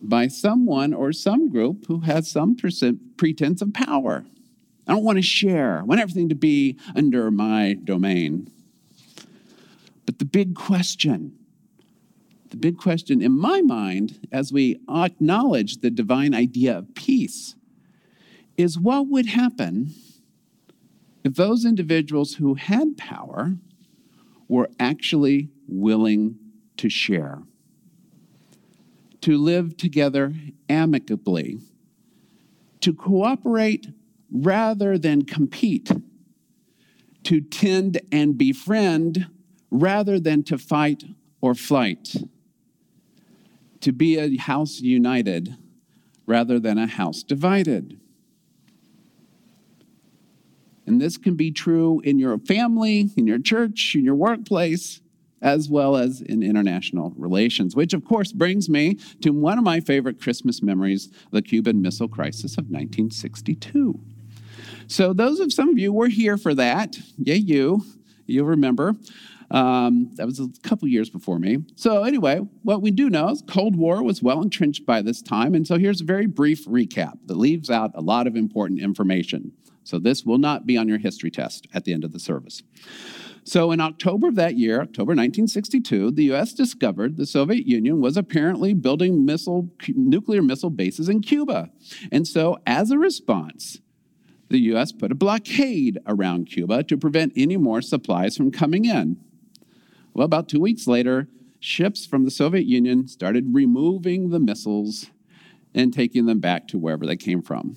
by 0.00 0.28
someone 0.28 0.94
or 0.94 1.12
some 1.12 1.48
group 1.48 1.86
who 1.86 2.00
has 2.00 2.30
some 2.30 2.56
pretense 3.16 3.62
of 3.62 3.72
power. 3.72 4.24
I 4.86 4.92
don't 4.92 5.04
want 5.04 5.16
to 5.16 5.22
share. 5.22 5.80
I 5.80 5.82
want 5.82 6.00
everything 6.00 6.28
to 6.30 6.34
be 6.34 6.78
under 6.96 7.30
my 7.30 7.76
domain. 7.84 8.50
But 10.06 10.18
the 10.18 10.24
big 10.24 10.54
question, 10.54 11.36
the 12.48 12.56
big 12.56 12.78
question 12.78 13.20
in 13.20 13.32
my 13.38 13.60
mind, 13.60 14.26
as 14.32 14.52
we 14.52 14.80
acknowledge 14.88 15.78
the 15.78 15.90
divine 15.90 16.34
idea 16.34 16.78
of 16.78 16.94
peace, 16.94 17.54
is 18.56 18.78
what 18.78 19.08
would 19.08 19.26
happen 19.26 19.92
if 21.22 21.34
those 21.34 21.66
individuals 21.66 22.34
who 22.36 22.54
had 22.54 22.96
power 22.96 23.56
were 24.48 24.70
actually 24.80 25.50
willing 25.66 26.38
to 26.78 26.88
share? 26.88 27.42
To 29.28 29.36
live 29.36 29.76
together 29.76 30.32
amicably, 30.70 31.60
to 32.80 32.94
cooperate 32.94 33.86
rather 34.32 34.96
than 34.96 35.22
compete, 35.22 35.92
to 37.24 37.42
tend 37.42 38.00
and 38.10 38.38
befriend 38.38 39.26
rather 39.70 40.18
than 40.18 40.42
to 40.42 40.56
fight 40.56 41.04
or 41.42 41.54
flight, 41.54 42.16
to 43.82 43.92
be 43.92 44.16
a 44.16 44.34
house 44.38 44.80
united 44.80 45.54
rather 46.24 46.58
than 46.58 46.78
a 46.78 46.86
house 46.86 47.22
divided. 47.22 48.00
And 50.86 51.02
this 51.02 51.18
can 51.18 51.34
be 51.34 51.52
true 51.52 52.00
in 52.00 52.18
your 52.18 52.38
family, 52.38 53.10
in 53.14 53.26
your 53.26 53.38
church, 53.38 53.94
in 53.94 54.06
your 54.06 54.14
workplace, 54.14 55.02
as 55.42 55.68
well 55.68 55.96
as 55.96 56.20
in 56.20 56.42
international 56.42 57.12
relations, 57.16 57.76
which 57.76 57.92
of 57.92 58.04
course 58.04 58.32
brings 58.32 58.68
me 58.68 58.94
to 59.20 59.30
one 59.30 59.58
of 59.58 59.64
my 59.64 59.80
favorite 59.80 60.20
Christmas 60.20 60.62
memories 60.62 61.10
the 61.30 61.42
Cuban 61.42 61.80
Missile 61.80 62.08
Crisis 62.08 62.52
of 62.52 62.64
1962. 62.64 64.00
So, 64.86 65.12
those 65.12 65.38
of 65.40 65.52
some 65.52 65.68
of 65.68 65.78
you 65.78 65.92
were 65.92 66.08
here 66.08 66.38
for 66.38 66.54
that. 66.54 66.96
Yay, 67.18 67.36
you. 67.36 67.84
You'll 68.26 68.46
remember. 68.46 68.94
Um, 69.50 70.10
that 70.14 70.26
was 70.26 70.40
a 70.40 70.48
couple 70.62 70.88
years 70.88 71.08
before 71.08 71.38
me. 71.38 71.58
So, 71.76 72.04
anyway, 72.04 72.40
what 72.62 72.82
we 72.82 72.90
do 72.90 73.08
know 73.08 73.30
is 73.30 73.42
Cold 73.46 73.76
War 73.76 74.02
was 74.02 74.22
well 74.22 74.42
entrenched 74.42 74.84
by 74.84 75.02
this 75.02 75.22
time. 75.22 75.54
And 75.54 75.66
so, 75.66 75.78
here's 75.78 76.00
a 76.00 76.04
very 76.04 76.26
brief 76.26 76.66
recap 76.66 77.18
that 77.26 77.36
leaves 77.36 77.70
out 77.70 77.90
a 77.94 78.00
lot 78.00 78.26
of 78.26 78.36
important 78.36 78.80
information. 78.80 79.52
So, 79.84 79.98
this 79.98 80.24
will 80.24 80.38
not 80.38 80.66
be 80.66 80.76
on 80.76 80.88
your 80.88 80.98
history 80.98 81.30
test 81.30 81.66
at 81.72 81.84
the 81.84 81.92
end 81.92 82.04
of 82.04 82.12
the 82.12 82.20
service. 82.20 82.62
So, 83.48 83.72
in 83.72 83.80
October 83.80 84.28
of 84.28 84.34
that 84.34 84.58
year, 84.58 84.82
October 84.82 85.12
1962, 85.12 86.10
the 86.10 86.34
US 86.34 86.52
discovered 86.52 87.16
the 87.16 87.24
Soviet 87.24 87.66
Union 87.66 87.98
was 87.98 88.18
apparently 88.18 88.74
building 88.74 89.24
missile, 89.24 89.70
nuclear 89.88 90.42
missile 90.42 90.68
bases 90.68 91.08
in 91.08 91.22
Cuba. 91.22 91.70
And 92.12 92.28
so, 92.28 92.58
as 92.66 92.90
a 92.90 92.98
response, 92.98 93.80
the 94.50 94.58
US 94.74 94.92
put 94.92 95.12
a 95.12 95.14
blockade 95.14 95.98
around 96.06 96.50
Cuba 96.50 96.82
to 96.82 96.98
prevent 96.98 97.32
any 97.36 97.56
more 97.56 97.80
supplies 97.80 98.36
from 98.36 98.50
coming 98.50 98.84
in. 98.84 99.16
Well, 100.12 100.26
about 100.26 100.50
two 100.50 100.60
weeks 100.60 100.86
later, 100.86 101.26
ships 101.58 102.04
from 102.04 102.26
the 102.26 102.30
Soviet 102.30 102.66
Union 102.66 103.08
started 103.08 103.54
removing 103.54 104.28
the 104.28 104.40
missiles 104.40 105.06
and 105.74 105.94
taking 105.94 106.26
them 106.26 106.40
back 106.40 106.68
to 106.68 106.78
wherever 106.78 107.06
they 107.06 107.16
came 107.16 107.40
from. 107.40 107.76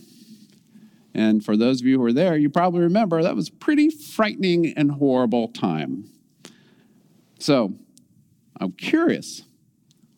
And 1.14 1.44
for 1.44 1.58
those 1.58 1.82
of 1.82 1.88
you 1.88 1.98
who 1.98 2.04
were 2.04 2.14
there, 2.14 2.38
you 2.38 2.50
probably 2.50 2.82
remember 2.82 3.22
that 3.22 3.36
was 3.36 3.50
a 3.50 3.54
pretty 3.54 3.90
frightening 3.90 4.74
and 4.78 4.92
horrible 4.92 5.50
time. 5.50 6.10
So, 7.40 7.74
I'm 8.60 8.74
curious 8.74 9.44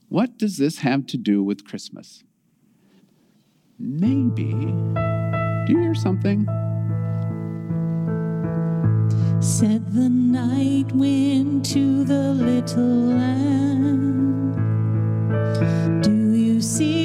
what 0.10 0.38
does 0.38 0.58
this 0.58 0.80
have 0.80 1.08
to 1.08 1.18
do 1.18 1.44
with 1.44 1.66
Christmas? 1.66 2.24
Maybe 3.80 4.52
do 5.66 5.74
you 5.74 5.80
hear 5.80 5.96
something? 5.96 6.46
Said 9.40 9.94
the 9.94 10.10
night 10.10 10.92
wind 10.92 11.66
to 11.66 12.04
the 12.04 12.34
little 12.34 12.84
lamb. 13.18 14.52
Do 16.02 16.34
you 16.34 16.62
see 16.62 17.03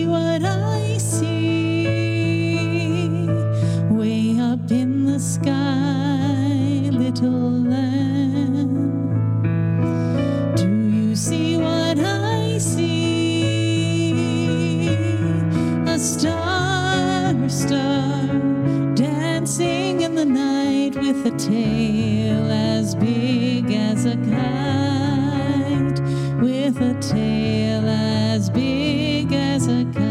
with 21.25 21.35
a 21.35 21.37
tail 21.37 22.51
as 22.51 22.95
big 22.95 23.73
as 23.73 24.07
a 24.07 24.15
kite, 24.17 26.01
with 26.41 26.81
a 26.81 26.95
tail 27.01 27.89
as 27.89 28.49
big 28.51 29.33
as 29.33 29.67
a 29.67 29.85
kite. 29.87 30.05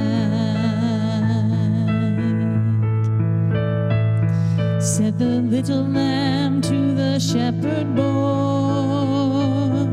Said 4.82 5.18
the 5.18 5.40
little 5.54 5.86
lamb 5.86 6.60
to 6.62 6.94
the 6.94 7.20
shepherd 7.20 7.96
boy, 7.96 9.86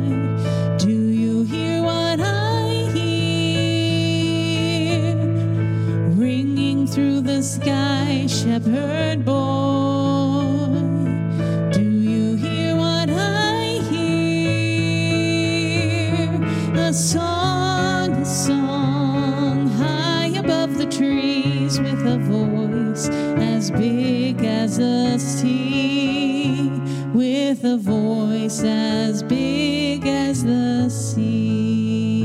Do 0.79 0.91
you 0.91 1.45
hear 1.45 1.83
what 1.83 2.19
I 2.21 2.91
hear? 2.93 4.17
Ringing 6.17 6.89
through 6.89 7.21
the 7.21 7.43
sky, 7.43 8.27
shepherd 8.27 9.25
boy. 9.25 9.34
As 28.65 29.23
big 29.23 30.07
as 30.07 30.45
the 30.45 30.89
sea. 30.89 32.25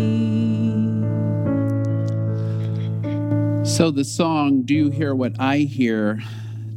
So, 3.64 3.92
the 3.92 4.04
song, 4.04 4.64
Do 4.64 4.74
You 4.74 4.90
Hear 4.90 5.16
What 5.16 5.40
I 5.40 5.60
Hear, 5.60 6.20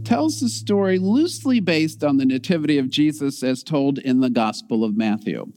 tells 0.04 0.40
the 0.40 0.49
story 0.49 0.99
loosely 0.99 1.61
based 1.61 2.04
on 2.04 2.16
the 2.16 2.25
nativity 2.25 2.78
of 2.78 2.90
Jesus 2.90 3.42
as 3.42 3.62
told 3.62 3.99
in 3.99 4.21
the 4.21 4.31
Gospel 4.31 4.85
of 4.85 4.97
Matthew. 4.97 5.52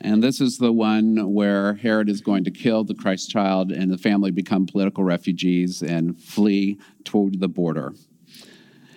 And 0.00 0.22
this 0.22 0.40
is 0.40 0.58
the 0.58 0.72
one 0.72 1.32
where 1.32 1.74
Herod 1.74 2.08
is 2.08 2.20
going 2.20 2.44
to 2.44 2.50
kill 2.50 2.84
the 2.84 2.94
Christ 2.94 3.30
child 3.30 3.70
and 3.70 3.90
the 3.90 3.98
family 3.98 4.30
become 4.30 4.66
political 4.66 5.04
refugees 5.04 5.82
and 5.82 6.18
flee 6.20 6.78
toward 7.04 7.40
the 7.40 7.48
border. 7.48 7.92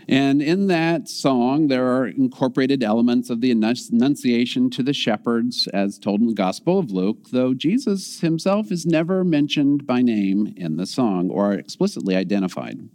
And 0.07 0.41
in 0.41 0.67
that 0.67 1.09
song, 1.09 1.67
there 1.67 1.87
are 1.87 2.07
incorporated 2.07 2.83
elements 2.83 3.29
of 3.29 3.41
the 3.41 3.51
Annunciation 3.51 4.69
to 4.69 4.83
the 4.83 4.93
shepherds, 4.93 5.67
as 5.73 5.97
told 5.97 6.21
in 6.21 6.27
the 6.27 6.33
Gospel 6.33 6.77
of 6.77 6.91
Luke, 6.91 7.29
though 7.31 7.55
Jesus 7.55 8.19
himself 8.19 8.71
is 8.71 8.85
never 8.85 9.23
mentioned 9.23 9.87
by 9.87 10.01
name 10.01 10.53
in 10.55 10.77
the 10.77 10.85
song 10.85 11.29
or 11.31 11.53
explicitly 11.53 12.15
identified. 12.15 12.87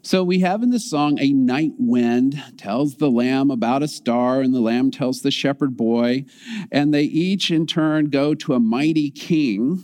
So 0.00 0.22
we 0.22 0.40
have 0.40 0.62
in 0.62 0.70
this 0.70 0.88
song 0.88 1.18
a 1.18 1.32
night 1.32 1.72
wind 1.78 2.42
tells 2.58 2.96
the 2.96 3.10
lamb 3.10 3.50
about 3.50 3.82
a 3.82 3.88
star, 3.88 4.40
and 4.40 4.54
the 4.54 4.60
lamb 4.60 4.90
tells 4.90 5.20
the 5.20 5.30
shepherd 5.30 5.76
boy, 5.76 6.24
and 6.70 6.92
they 6.92 7.04
each 7.04 7.50
in 7.50 7.66
turn 7.66 8.10
go 8.10 8.34
to 8.34 8.54
a 8.54 8.60
mighty 8.60 9.10
king 9.10 9.82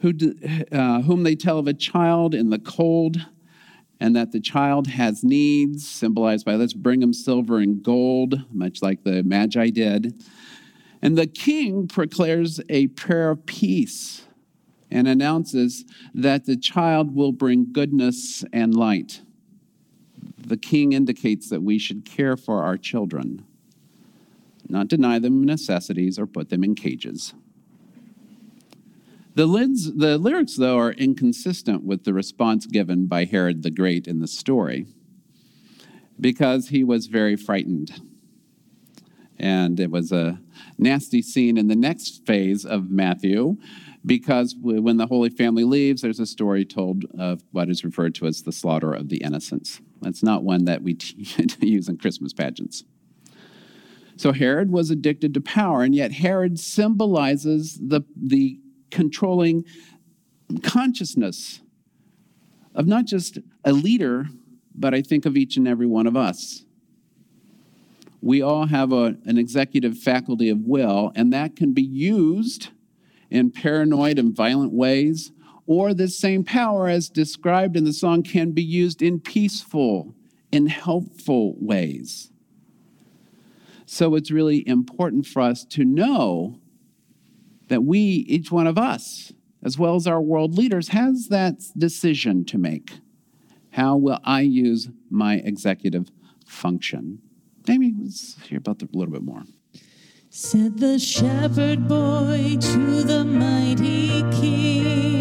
who, 0.00 0.12
uh, 0.72 1.00
whom 1.02 1.22
they 1.22 1.34
tell 1.34 1.58
of 1.58 1.66
a 1.66 1.74
child 1.74 2.34
in 2.34 2.50
the 2.50 2.58
cold 2.58 3.26
and 3.98 4.14
that 4.14 4.32
the 4.32 4.40
child 4.40 4.86
has 4.88 5.24
needs, 5.24 5.88
symbolized 5.88 6.44
by 6.44 6.54
let's 6.54 6.74
bring 6.74 7.02
him 7.02 7.12
silver 7.12 7.58
and 7.58 7.82
gold, 7.82 8.42
much 8.52 8.82
like 8.82 9.04
the 9.04 9.22
Magi 9.22 9.70
did. 9.70 10.22
And 11.00 11.16
the 11.16 11.26
king 11.26 11.86
declares 11.86 12.60
a 12.68 12.88
prayer 12.88 13.30
of 13.30 13.46
peace 13.46 14.26
and 14.90 15.08
announces 15.08 15.84
that 16.14 16.44
the 16.44 16.56
child 16.56 17.14
will 17.14 17.32
bring 17.32 17.72
goodness 17.72 18.44
and 18.52 18.74
light. 18.74 19.22
The 20.38 20.56
king 20.56 20.92
indicates 20.92 21.48
that 21.50 21.62
we 21.62 21.78
should 21.78 22.04
care 22.04 22.36
for 22.36 22.62
our 22.62 22.76
children, 22.76 23.44
not 24.68 24.88
deny 24.88 25.18
them 25.18 25.42
necessities 25.42 26.18
or 26.18 26.26
put 26.26 26.50
them 26.50 26.62
in 26.62 26.74
cages. 26.74 27.34
The, 29.36 29.44
lids, 29.44 29.94
the 29.94 30.16
lyrics, 30.16 30.56
though, 30.56 30.78
are 30.78 30.92
inconsistent 30.92 31.84
with 31.84 32.04
the 32.04 32.14
response 32.14 32.64
given 32.64 33.04
by 33.04 33.26
Herod 33.26 33.62
the 33.62 33.70
Great 33.70 34.08
in 34.08 34.20
the 34.20 34.26
story 34.26 34.86
because 36.18 36.68
he 36.68 36.82
was 36.82 37.08
very 37.08 37.36
frightened. 37.36 38.00
And 39.38 39.78
it 39.78 39.90
was 39.90 40.10
a 40.10 40.40
nasty 40.78 41.20
scene 41.20 41.58
in 41.58 41.68
the 41.68 41.76
next 41.76 42.24
phase 42.24 42.64
of 42.64 42.90
Matthew 42.90 43.58
because 44.06 44.56
when 44.58 44.96
the 44.96 45.06
Holy 45.06 45.28
Family 45.28 45.64
leaves, 45.64 46.00
there's 46.00 46.18
a 46.18 46.24
story 46.24 46.64
told 46.64 47.04
of 47.18 47.42
what 47.52 47.68
is 47.68 47.84
referred 47.84 48.14
to 48.14 48.26
as 48.26 48.42
the 48.42 48.52
slaughter 48.52 48.94
of 48.94 49.10
the 49.10 49.18
innocents. 49.18 49.82
That's 50.00 50.22
not 50.22 50.44
one 50.44 50.64
that 50.64 50.80
we 50.82 50.96
use 51.60 51.90
in 51.90 51.98
Christmas 51.98 52.32
pageants. 52.32 52.84
So 54.16 54.32
Herod 54.32 54.70
was 54.70 54.90
addicted 54.90 55.34
to 55.34 55.42
power, 55.42 55.82
and 55.82 55.94
yet 55.94 56.12
Herod 56.12 56.58
symbolizes 56.58 57.78
the, 57.78 58.00
the 58.16 58.60
controlling 58.90 59.64
consciousness 60.62 61.60
of 62.74 62.86
not 62.86 63.06
just 63.06 63.38
a 63.64 63.72
leader, 63.72 64.26
but 64.74 64.94
I 64.94 65.02
think 65.02 65.26
of 65.26 65.36
each 65.36 65.56
and 65.56 65.66
every 65.66 65.86
one 65.86 66.06
of 66.06 66.16
us. 66.16 66.64
We 68.20 68.42
all 68.42 68.66
have 68.66 68.92
a, 68.92 69.16
an 69.24 69.38
executive 69.38 69.98
faculty 69.98 70.48
of 70.48 70.60
will, 70.60 71.12
and 71.14 71.32
that 71.32 71.56
can 71.56 71.72
be 71.72 71.82
used 71.82 72.68
in 73.30 73.50
paranoid 73.50 74.18
and 74.18 74.34
violent 74.34 74.72
ways, 74.72 75.32
or 75.66 75.92
this 75.92 76.18
same 76.18 76.44
power, 76.44 76.88
as 76.88 77.08
described 77.08 77.76
in 77.76 77.84
the 77.84 77.92
song, 77.92 78.22
can 78.22 78.52
be 78.52 78.62
used 78.62 79.02
in 79.02 79.20
peaceful, 79.20 80.14
in 80.52 80.66
helpful 80.66 81.56
ways. 81.58 82.30
So 83.84 84.14
it's 84.14 84.30
really 84.30 84.66
important 84.68 85.26
for 85.26 85.42
us 85.42 85.64
to 85.66 85.84
know 85.84 86.60
that 87.68 87.84
we, 87.84 88.00
each 88.00 88.50
one 88.50 88.66
of 88.66 88.78
us, 88.78 89.32
as 89.62 89.78
well 89.78 89.96
as 89.96 90.06
our 90.06 90.20
world 90.20 90.56
leaders, 90.56 90.88
has 90.88 91.28
that 91.28 91.62
decision 91.76 92.44
to 92.46 92.58
make. 92.58 93.00
How 93.70 93.96
will 93.96 94.20
I 94.24 94.40
use 94.40 94.88
my 95.10 95.34
executive 95.34 96.10
function? 96.46 97.20
Amy, 97.68 97.92
let's 98.00 98.36
hear 98.42 98.58
about 98.58 98.78
that 98.78 98.94
a 98.94 98.96
little 98.96 99.12
bit 99.12 99.22
more. 99.22 99.42
Said 100.30 100.78
the 100.78 100.98
shepherd 100.98 101.88
boy 101.88 102.56
to 102.60 103.02
the 103.02 103.24
mighty 103.24 104.22
king, 104.38 105.15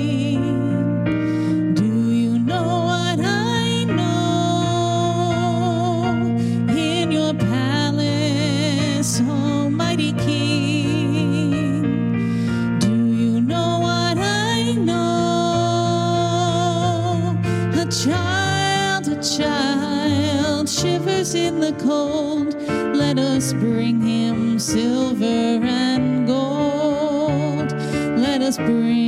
us 23.46 23.54
bring 23.54 24.02
him 24.02 24.58
silver 24.58 25.24
and 25.24 26.26
gold. 26.26 27.72
Let 28.18 28.42
us 28.42 28.58
bring 28.58 29.05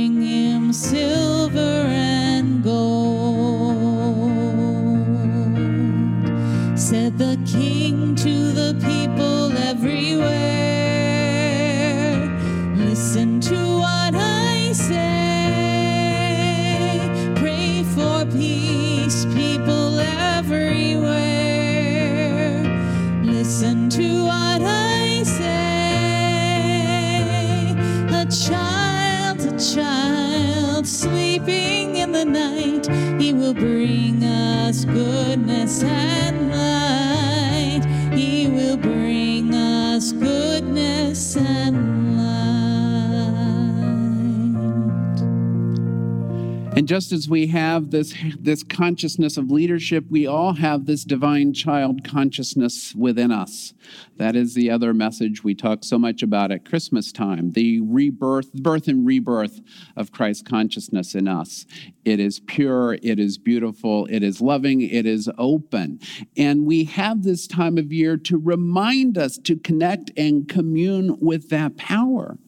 just 46.88 47.12
as 47.12 47.28
we 47.28 47.48
have 47.48 47.90
this, 47.90 48.14
this 48.40 48.62
consciousness 48.62 49.36
of 49.36 49.50
leadership, 49.50 50.06
we 50.08 50.26
all 50.26 50.54
have 50.54 50.86
this 50.86 51.04
divine 51.04 51.52
child 51.52 52.02
consciousness 52.02 52.94
within 52.94 53.30
us. 53.30 53.74
That 54.16 54.34
is 54.34 54.54
the 54.54 54.70
other 54.70 54.94
message 54.94 55.44
we 55.44 55.54
talk 55.54 55.84
so 55.84 55.98
much 55.98 56.22
about 56.22 56.50
at 56.50 56.64
Christmas 56.64 57.12
time 57.12 57.52
the 57.52 57.82
rebirth, 57.82 58.54
birth 58.54 58.88
and 58.88 59.06
rebirth 59.06 59.60
of 59.96 60.12
Christ 60.12 60.46
consciousness 60.46 61.14
in 61.14 61.28
us. 61.28 61.66
It 62.06 62.20
is 62.20 62.40
pure, 62.40 62.94
it 63.02 63.18
is 63.18 63.36
beautiful, 63.36 64.06
it 64.06 64.22
is 64.22 64.40
loving, 64.40 64.80
it 64.80 65.04
is 65.04 65.28
open. 65.36 66.00
And 66.38 66.64
we 66.64 66.84
have 66.84 67.22
this 67.22 67.46
time 67.46 67.76
of 67.76 67.92
year 67.92 68.16
to 68.16 68.38
remind 68.38 69.18
us 69.18 69.36
to 69.44 69.56
connect 69.56 70.10
and 70.16 70.48
commune 70.48 71.18
with 71.20 71.50
that 71.50 71.76
power 71.76 72.38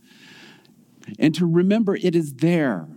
and 1.19 1.35
to 1.35 1.45
remember 1.45 1.97
it 1.97 2.17
is 2.17 2.37
there 2.37 2.89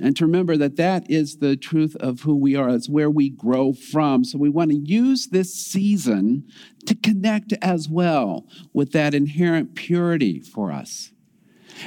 and 0.00 0.16
to 0.16 0.26
remember 0.26 0.56
that 0.56 0.76
that 0.76 1.10
is 1.10 1.38
the 1.38 1.56
truth 1.56 1.96
of 1.96 2.20
who 2.20 2.36
we 2.36 2.54
are. 2.54 2.70
It's 2.70 2.88
where 2.88 3.10
we 3.10 3.30
grow 3.30 3.72
from. 3.72 4.24
So 4.24 4.38
we 4.38 4.48
want 4.48 4.70
to 4.70 4.78
use 4.78 5.28
this 5.28 5.52
season 5.54 6.48
to 6.86 6.94
connect 6.94 7.52
as 7.60 7.88
well 7.88 8.46
with 8.72 8.92
that 8.92 9.14
inherent 9.14 9.74
purity 9.74 10.40
for 10.40 10.70
us. 10.72 11.10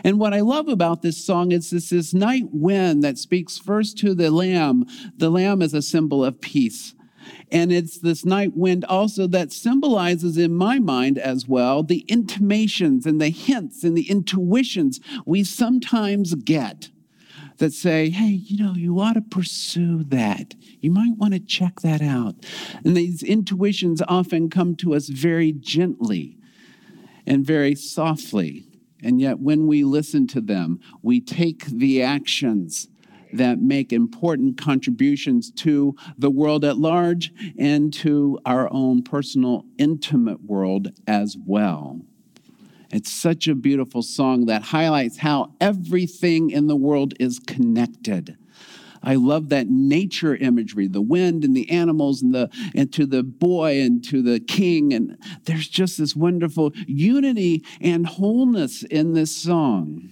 And 0.04 0.20
what 0.20 0.34
I 0.34 0.42
love 0.42 0.68
about 0.68 1.02
this 1.02 1.24
song 1.24 1.52
is 1.52 1.70
this, 1.70 1.90
this 1.90 2.14
night 2.14 2.46
wind 2.52 3.04
that 3.04 3.18
speaks 3.18 3.58
first 3.58 3.98
to 4.00 4.14
the 4.14 4.32
lamb. 4.32 4.86
The 5.18 5.30
lamb 5.30 5.62
is 5.62 5.74
a 5.74 5.82
symbol 5.82 6.24
of 6.24 6.42
peace. 6.42 6.94
And 7.52 7.72
it's 7.72 8.00
this 8.00 8.26
night 8.26 8.56
wind 8.56 8.84
also 8.86 9.28
that 9.28 9.52
symbolizes 9.52 10.38
in 10.38 10.56
my 10.56 10.80
mind 10.80 11.18
as 11.18 11.48
well 11.48 11.84
the 11.84 12.04
intimations 12.08 13.06
and 13.06 13.22
the 13.22 13.30
hints 13.30 13.84
and 13.84 13.96
the 13.96 14.10
intuitions 14.10 15.00
we 15.26 15.44
sometimes 15.44 16.34
get 16.36 16.90
that 17.62 17.74
say, 17.74 18.10
hey, 18.10 18.26
you 18.26 18.58
know, 18.58 18.74
you 18.74 19.00
ought 19.00 19.14
to 19.14 19.22
pursue 19.22 20.04
that. 20.06 20.56
You 20.80 20.90
might 20.90 21.16
want 21.16 21.36
to 21.36 21.40
check 21.40 21.82
that 21.82 22.02
out. 22.02 22.36
And 22.84 22.98
these 22.98 23.22
intuitions 23.22 24.02
often 24.08 24.50
come 24.50 24.76
to 24.78 24.96
us 24.96 25.08
very 25.08 25.52
gently 25.52 26.40
and 27.28 27.46
very 27.46 27.76
softly. 27.76 28.66
And 29.04 29.22
yet, 29.22 29.40
when 29.40 29.68
we 29.68 29.84
listen 29.84 30.26
to 30.28 30.42
them, 30.42 30.80
we 31.04 31.22
take 31.22 31.66
the 31.68 32.02
actions 32.02 32.88
that 33.32 33.62
make 33.62 33.94
important 33.94 34.58
contributions 34.60 35.52
to 35.52 35.96
the 36.18 36.32
world 36.32 36.66
at 36.66 36.78
large 36.78 37.32
and 37.60 37.94
to 37.94 38.40
our 38.44 38.74
own 38.74 39.04
personal, 39.04 39.66
intimate 39.78 40.44
world 40.44 40.90
as 41.06 41.38
well. 41.46 42.02
It's 42.92 43.12
such 43.12 43.48
a 43.48 43.56
beautiful 43.56 44.02
song 44.02 44.46
that 44.48 44.64
highlights 44.64 45.18
how 45.18 45.54
everything 45.62 46.50
in 46.50 46.68
the 46.68 46.76
world 46.76 47.14
is 47.20 47.40
connected. 47.40 48.38
I 49.04 49.16
love 49.16 49.50
that 49.50 49.68
nature 49.68 50.36
imagery, 50.36 50.88
the 50.88 51.02
wind 51.02 51.44
and 51.44 51.56
the 51.56 51.70
animals 51.72 52.22
and 52.22 52.36
the 52.36 52.50
and 52.76 52.94
to 52.94 53.06
the 53.06 53.24
boy 53.24 53.82
and 53.82 54.04
to 54.06 54.22
the 54.22 54.40
king 54.40 54.94
and 54.94 55.18
there's 55.46 55.68
just 55.68 55.98
this 55.98 56.16
wonderful 56.16 56.72
unity 56.86 57.64
and 57.80 58.06
wholeness 58.06 58.84
in 58.84 59.14
this 59.14 59.36
song. 59.36 60.10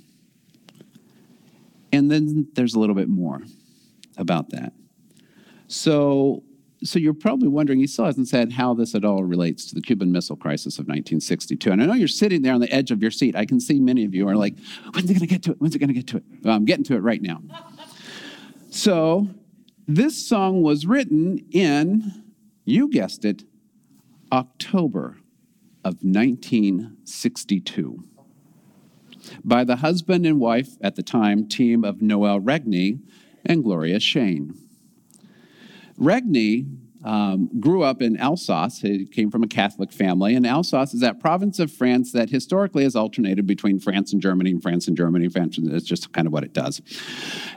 And 1.92 2.10
then 2.10 2.48
there's 2.54 2.74
a 2.74 2.80
little 2.80 2.96
bit 2.96 3.10
more 3.10 3.42
about 4.18 4.50
that. 4.50 4.74
So 5.68 6.44
so 6.84 6.98
you're 6.98 7.14
probably 7.14 7.50
wondering, 7.50 7.80
he 7.80 7.88
still 7.88 8.06
hasn't 8.06 8.30
said 8.30 8.54
how 8.54 8.74
this 8.74 8.96
at 8.96 9.04
all 9.04 9.24
relates 9.24 9.66
to 9.66 9.76
the 9.76 9.82
Cuban 9.82 10.12
Missile 10.12 10.38
Crisis 10.38 10.78
of 10.78 10.86
1962. 10.86 11.72
And 11.72 11.84
I 11.84 11.86
know 11.86 11.94
you're 11.94 12.08
sitting 12.08 12.42
there 12.42 12.54
on 12.54 12.62
the 12.62 12.74
edge 12.74 12.92
of 12.92 13.02
your 13.02 13.12
seat. 13.12 13.36
I 13.36 13.46
can 13.46 13.60
see 13.60 13.80
many 13.80 14.06
of 14.06 14.16
you 14.16 14.28
are 14.30 14.36
like, 14.36 14.56
when's 14.94 15.10
it 15.10 15.14
going 15.14 15.20
to 15.20 15.28
get 15.28 15.44
to 15.44 15.52
it? 15.52 15.60
When's 15.60 15.76
it 15.76 15.80
going 15.80 15.90
to 15.90 15.94
get 15.94 16.08
to 16.08 16.18
it? 16.18 16.24
Well, 16.42 16.56
I'm 16.56 16.66
getting 16.66 16.86
to 16.86 16.96
it 16.96 17.00
right 17.00 17.22
now. 17.22 17.42
so 18.70 19.28
this 19.88 20.26
song 20.26 20.62
was 20.62 20.86
written 20.86 21.46
in, 21.52 22.24
you 22.64 22.90
guessed 22.90 23.26
it, 23.26 23.44
October 24.32 25.18
of 25.84 25.96
1962 26.04 28.04
by 29.44 29.64
the 29.64 29.78
husband 29.78 30.26
and 30.26 30.40
wife 30.40 30.70
at 30.82 30.96
the 30.96 31.04
time 31.04 31.48
team 31.48 31.84
of 31.84 32.02
Noel 32.02 32.40
Regney 32.40 33.00
and 33.46 33.64
Gloria 33.64 34.00
Shayne. 34.00 34.56
Regney 36.00 36.68
um, 37.04 37.50
grew 37.60 37.84
up 37.84 38.02
in 38.02 38.18
Alsace. 38.18 38.80
He 38.80 39.06
came 39.06 39.32
from 39.32 39.44
a 39.44 39.48
Catholic 39.48 39.92
family, 39.92 40.36
and 40.36 40.46
Alsace 40.46 40.94
is 40.94 41.02
that 41.02 41.20
province 41.20 41.60
of 41.60 41.72
France 41.72 42.12
that 42.12 42.30
historically 42.30 42.84
has 42.84 42.96
alternated 42.96 43.48
between 43.48 43.80
France 43.80 44.12
and 44.12 44.22
Germany, 44.22 44.52
and 44.52 44.62
France 44.62 44.88
and 44.88 44.98
Germany. 44.98 45.26
And 45.26 45.34
France, 45.34 45.58
it's 45.58 45.86
just 45.86 46.12
kind 46.12 46.28
of 46.28 46.34
what 46.34 46.44
it 46.44 46.54
does. 46.54 46.82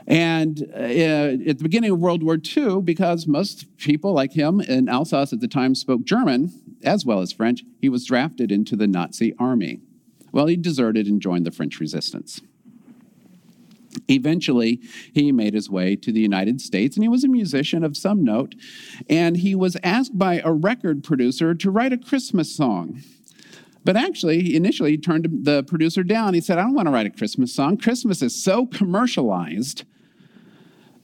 And 0.07 0.61
uh, 0.73 1.49
at 1.49 1.57
the 1.57 1.63
beginning 1.63 1.91
of 1.91 1.99
World 1.99 2.23
War 2.23 2.37
II, 2.37 2.81
because 2.81 3.27
most 3.27 3.75
people 3.77 4.13
like 4.13 4.33
him 4.33 4.61
in 4.61 4.87
Alsace 4.87 5.33
at 5.33 5.41
the 5.41 5.47
time 5.47 5.75
spoke 5.75 6.03
German 6.03 6.51
as 6.83 7.05
well 7.05 7.19
as 7.19 7.31
French, 7.31 7.63
he 7.79 7.89
was 7.89 8.05
drafted 8.05 8.51
into 8.51 8.75
the 8.75 8.87
Nazi 8.87 9.33
army. 9.39 9.81
Well, 10.31 10.47
he 10.47 10.57
deserted 10.57 11.07
and 11.07 11.21
joined 11.21 11.45
the 11.45 11.51
French 11.51 11.79
resistance. 11.79 12.41
Eventually, 14.09 14.81
he 15.13 15.31
made 15.31 15.53
his 15.53 15.69
way 15.69 15.95
to 15.97 16.11
the 16.11 16.19
United 16.19 16.61
States, 16.61 16.95
and 16.95 17.03
he 17.03 17.09
was 17.09 17.23
a 17.23 17.27
musician 17.27 17.83
of 17.83 17.97
some 17.97 18.23
note. 18.23 18.55
And 19.09 19.37
he 19.37 19.55
was 19.55 19.77
asked 19.83 20.17
by 20.17 20.41
a 20.43 20.51
record 20.51 21.03
producer 21.03 21.53
to 21.55 21.71
write 21.71 21.93
a 21.93 21.97
Christmas 21.97 22.55
song. 22.55 23.01
But 23.85 23.97
actually, 23.97 24.55
initially, 24.55 24.91
he 24.91 24.97
turned 24.97 25.27
the 25.43 25.63
producer 25.63 26.03
down. 26.03 26.33
He 26.33 26.41
said, 26.41 26.57
I 26.57 26.63
don't 26.63 26.73
want 26.73 26.87
to 26.87 26.91
write 26.91 27.05
a 27.05 27.09
Christmas 27.09 27.53
song. 27.53 27.77
Christmas 27.77 28.21
is 28.21 28.41
so 28.41 28.65
commercialized. 28.65 29.83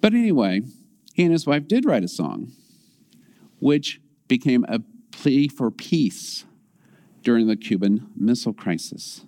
But 0.02 0.14
anyway, 0.14 0.62
he 1.14 1.24
and 1.24 1.32
his 1.34 1.46
wife 1.46 1.68
did 1.68 1.86
write 1.86 2.06
a 2.06 2.08
song, 2.08 2.54
which 3.60 4.00
became 4.28 4.66
a 4.70 4.80
plea 5.12 5.50
for 5.50 5.70
peace 5.70 6.46
during 7.22 7.48
the 7.48 7.58
Cuban 7.58 8.08
Missile 8.16 8.54
Crisis. 8.54 9.26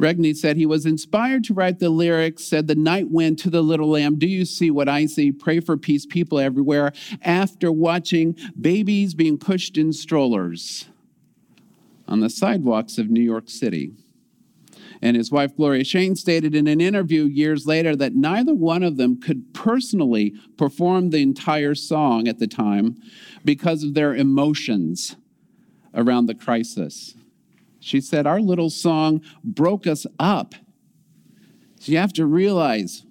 Regney 0.00 0.34
said 0.34 0.56
he 0.56 0.64
was 0.64 0.86
inspired 0.86 1.44
to 1.44 1.54
write 1.54 1.78
the 1.78 1.90
lyrics, 1.90 2.44
said, 2.44 2.66
The 2.66 2.74
night 2.74 3.10
wind 3.10 3.38
to 3.40 3.50
the 3.50 3.62
little 3.62 3.90
lamb, 3.90 4.18
do 4.18 4.26
you 4.26 4.46
see 4.46 4.70
what 4.70 4.88
I 4.88 5.04
see? 5.04 5.30
Pray 5.30 5.60
for 5.60 5.76
peace, 5.76 6.06
people 6.06 6.38
everywhere, 6.38 6.92
after 7.22 7.70
watching 7.70 8.34
babies 8.58 9.12
being 9.12 9.36
pushed 9.36 9.76
in 9.76 9.92
strollers 9.92 10.88
on 12.08 12.20
the 12.20 12.30
sidewalks 12.30 12.96
of 12.96 13.10
New 13.10 13.20
York 13.20 13.50
City. 13.50 13.92
And 15.02 15.16
his 15.16 15.30
wife, 15.30 15.54
Gloria 15.56 15.84
Shayne, 15.84 16.16
stated 16.16 16.54
in 16.54 16.66
an 16.66 16.80
interview 16.80 17.24
years 17.24 17.66
later 17.66 17.94
that 17.96 18.14
neither 18.14 18.54
one 18.54 18.82
of 18.82 18.96
them 18.96 19.20
could 19.20 19.52
personally 19.52 20.34
perform 20.56 21.10
the 21.10 21.22
entire 21.22 21.74
song 21.74 22.26
at 22.26 22.38
the 22.38 22.46
time 22.46 22.96
because 23.44 23.82
of 23.82 23.94
their 23.94 24.14
emotions 24.14 25.16
around 25.94 26.26
the 26.26 26.34
crisis. 26.34 27.14
She 27.80 28.00
said, 28.00 28.26
Our 28.26 28.40
little 28.40 28.70
song 28.70 29.22
broke 29.42 29.86
us 29.86 30.06
up. 30.18 30.54
So 31.80 31.92
you 31.92 31.98
have 31.98 32.12
to 32.14 32.26
realize 32.26 33.04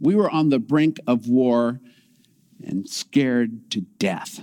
we 0.00 0.14
were 0.14 0.30
on 0.30 0.48
the 0.48 0.58
brink 0.58 0.98
of 1.06 1.28
war 1.28 1.80
and 2.64 2.88
scared 2.88 3.70
to 3.72 3.82
death. 3.98 4.40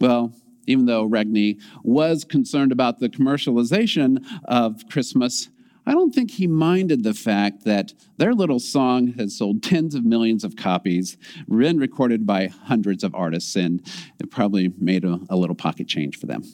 Well, 0.00 0.32
even 0.66 0.86
though 0.86 1.08
Regney 1.08 1.60
was 1.82 2.24
concerned 2.24 2.70
about 2.70 3.00
the 3.00 3.08
commercialization 3.08 4.24
of 4.44 4.88
Christmas, 4.88 5.48
I 5.84 5.92
don't 5.92 6.14
think 6.14 6.30
he 6.30 6.46
minded 6.46 7.02
the 7.02 7.14
fact 7.14 7.64
that 7.64 7.92
their 8.18 8.34
little 8.34 8.60
song 8.60 9.14
has 9.14 9.36
sold 9.36 9.62
tens 9.62 9.96
of 9.96 10.04
millions 10.04 10.44
of 10.44 10.54
copies, 10.54 11.16
been 11.48 11.78
recorded 11.78 12.26
by 12.26 12.46
hundreds 12.46 13.02
of 13.02 13.14
artists, 13.14 13.56
and 13.56 13.84
it 14.20 14.30
probably 14.30 14.72
made 14.78 15.04
a, 15.04 15.18
a 15.28 15.36
little 15.36 15.56
pocket 15.56 15.88
change 15.88 16.18
for 16.18 16.26
them 16.26 16.44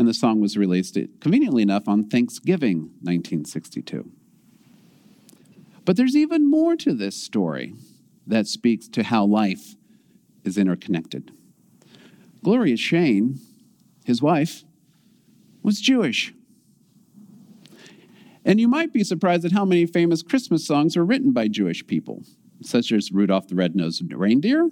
and 0.00 0.08
the 0.08 0.14
song 0.14 0.40
was 0.40 0.56
released, 0.56 0.96
conveniently 1.20 1.60
enough, 1.60 1.86
on 1.86 2.08
Thanksgiving 2.08 2.84
1962. 3.02 4.10
But 5.84 5.98
there's 5.98 6.16
even 6.16 6.48
more 6.48 6.74
to 6.76 6.94
this 6.94 7.22
story 7.22 7.74
that 8.26 8.46
speaks 8.46 8.88
to 8.88 9.02
how 9.02 9.26
life 9.26 9.76
is 10.42 10.56
interconnected. 10.56 11.32
Gloria 12.42 12.78
Shayne, 12.78 13.40
his 14.02 14.22
wife, 14.22 14.64
was 15.62 15.82
Jewish. 15.82 16.32
And 18.42 18.58
you 18.58 18.68
might 18.68 18.94
be 18.94 19.04
surprised 19.04 19.44
at 19.44 19.52
how 19.52 19.66
many 19.66 19.84
famous 19.84 20.22
Christmas 20.22 20.66
songs 20.66 20.96
are 20.96 21.04
written 21.04 21.32
by 21.32 21.46
Jewish 21.46 21.86
people, 21.86 22.22
such 22.62 22.90
as 22.90 23.12
Rudolph 23.12 23.48
the 23.48 23.54
Red-Nosed 23.54 24.10
Reindeer, 24.14 24.70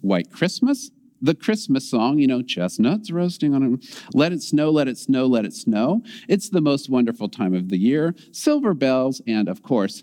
White 0.00 0.32
Christmas, 0.32 0.90
the 1.22 1.34
Christmas 1.34 1.88
song, 1.88 2.18
you 2.18 2.26
know, 2.26 2.42
chestnuts 2.42 3.10
roasting 3.10 3.54
on 3.54 3.62
them. 3.62 3.80
Let 4.12 4.32
it 4.32 4.42
snow, 4.42 4.70
let 4.70 4.88
it 4.88 4.98
snow, 4.98 5.26
let 5.26 5.44
it 5.44 5.54
snow. 5.54 6.02
It's 6.28 6.50
the 6.50 6.60
most 6.60 6.90
wonderful 6.90 7.28
time 7.28 7.54
of 7.54 7.68
the 7.68 7.78
year. 7.78 8.14
Silver 8.32 8.74
bells, 8.74 9.22
and 9.26 9.48
of 9.48 9.62
course, 9.62 10.02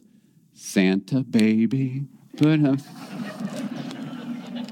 Santa 0.54 1.22
baby. 1.22 2.06
Put 2.38 2.62
him. 2.62 2.78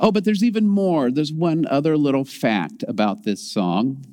oh, 0.00 0.12
but 0.12 0.24
there's 0.24 0.44
even 0.44 0.68
more. 0.68 1.10
There's 1.10 1.32
one 1.32 1.66
other 1.66 1.96
little 1.96 2.24
fact 2.24 2.84
about 2.86 3.24
this 3.24 3.42
song 3.50 4.04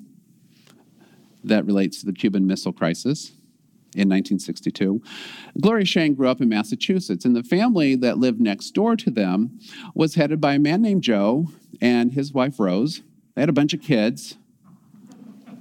that 1.44 1.66
relates 1.66 2.00
to 2.00 2.06
the 2.06 2.14
Cuban 2.14 2.48
Missile 2.48 2.74
Crisis 2.74 3.34
in 3.98 4.08
1962. 4.08 5.02
Gloria 5.60 5.86
Shayne 5.86 6.14
grew 6.14 6.28
up 6.28 6.40
in 6.40 6.50
Massachusetts, 6.50 7.26
and 7.26 7.36
the 7.36 7.44
family 7.44 7.96
that 7.96 8.20
lived 8.20 8.40
next 8.40 8.72
door 8.72 8.96
to 8.96 9.10
them 9.10 9.60
was 9.96 10.16
headed 10.16 10.40
by 10.40 10.54
a 10.54 10.60
man 10.60 10.82
named 10.82 11.02
Joe 11.02 11.48
and 11.82 12.12
his 12.12 12.32
wife 12.32 12.60
Rose. 12.60 13.02
They 13.34 13.42
had 13.42 13.50
a 13.50 13.54
bunch 13.54 13.74
of 13.74 13.82
kids, 13.82 14.38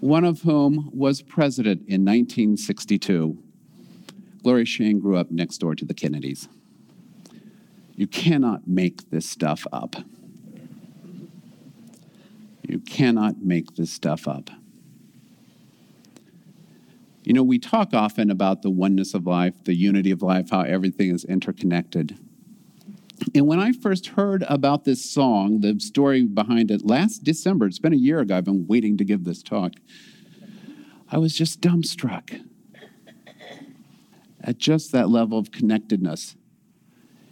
one 0.01 0.25
of 0.25 0.43
whom 0.43 0.91
was 0.93 1.23
president 1.23 1.81
in 1.81 2.05
1962. 2.05 3.39
Gloria 4.43 4.67
Shayne 4.67 5.01
grew 5.01 5.17
up 5.17 5.31
next 5.31 5.59
door 5.59 5.75
to 5.75 5.85
the 5.85 5.95
Kennedys. 5.95 6.49
You 7.95 8.07
cannot 8.07 8.69
make 8.69 9.11
this 9.11 9.29
stuff 9.29 9.67
up. 9.73 9.97
You 12.69 12.81
cannot 12.81 13.43
make 13.43 13.77
this 13.77 13.91
stuff 13.91 14.29
up. 14.29 14.51
You 17.27 17.33
know, 17.33 17.43
we 17.43 17.59
talk 17.59 17.93
often 17.93 18.31
about 18.31 18.63
the 18.63 18.71
oneness 18.71 19.13
of 19.13 19.27
life, 19.27 19.65
the 19.65 19.75
unity 19.75 20.13
of 20.13 20.23
life, 20.23 20.51
how 20.51 20.61
everything 20.61 21.11
is 21.11 21.25
interconnected. 21.25 22.17
And 23.35 23.49
when 23.49 23.59
I 23.59 23.73
first 23.73 24.07
heard 24.07 24.45
about 24.49 24.85
this 24.85 25.05
song, 25.05 25.59
the 25.59 25.81
story 25.81 26.23
behind 26.23 26.71
it 26.71 26.87
last 26.87 27.25
December, 27.25 27.67
it's 27.67 27.81
been 27.81 27.93
a 27.93 27.97
year 27.97 28.21
ago, 28.21 28.37
I've 28.37 28.45
been 28.45 28.69
waiting 28.69 28.97
to 28.99 29.05
give 29.05 29.25
this 29.25 29.43
talk, 29.43 29.73
I 31.11 31.19
was 31.19 31.35
just 31.35 31.61
dumbstruck 31.61 32.41
at 34.41 34.59
just 34.59 34.93
that 34.93 35.09
level 35.09 35.37
of 35.37 35.51
connectedness. 35.51 36.37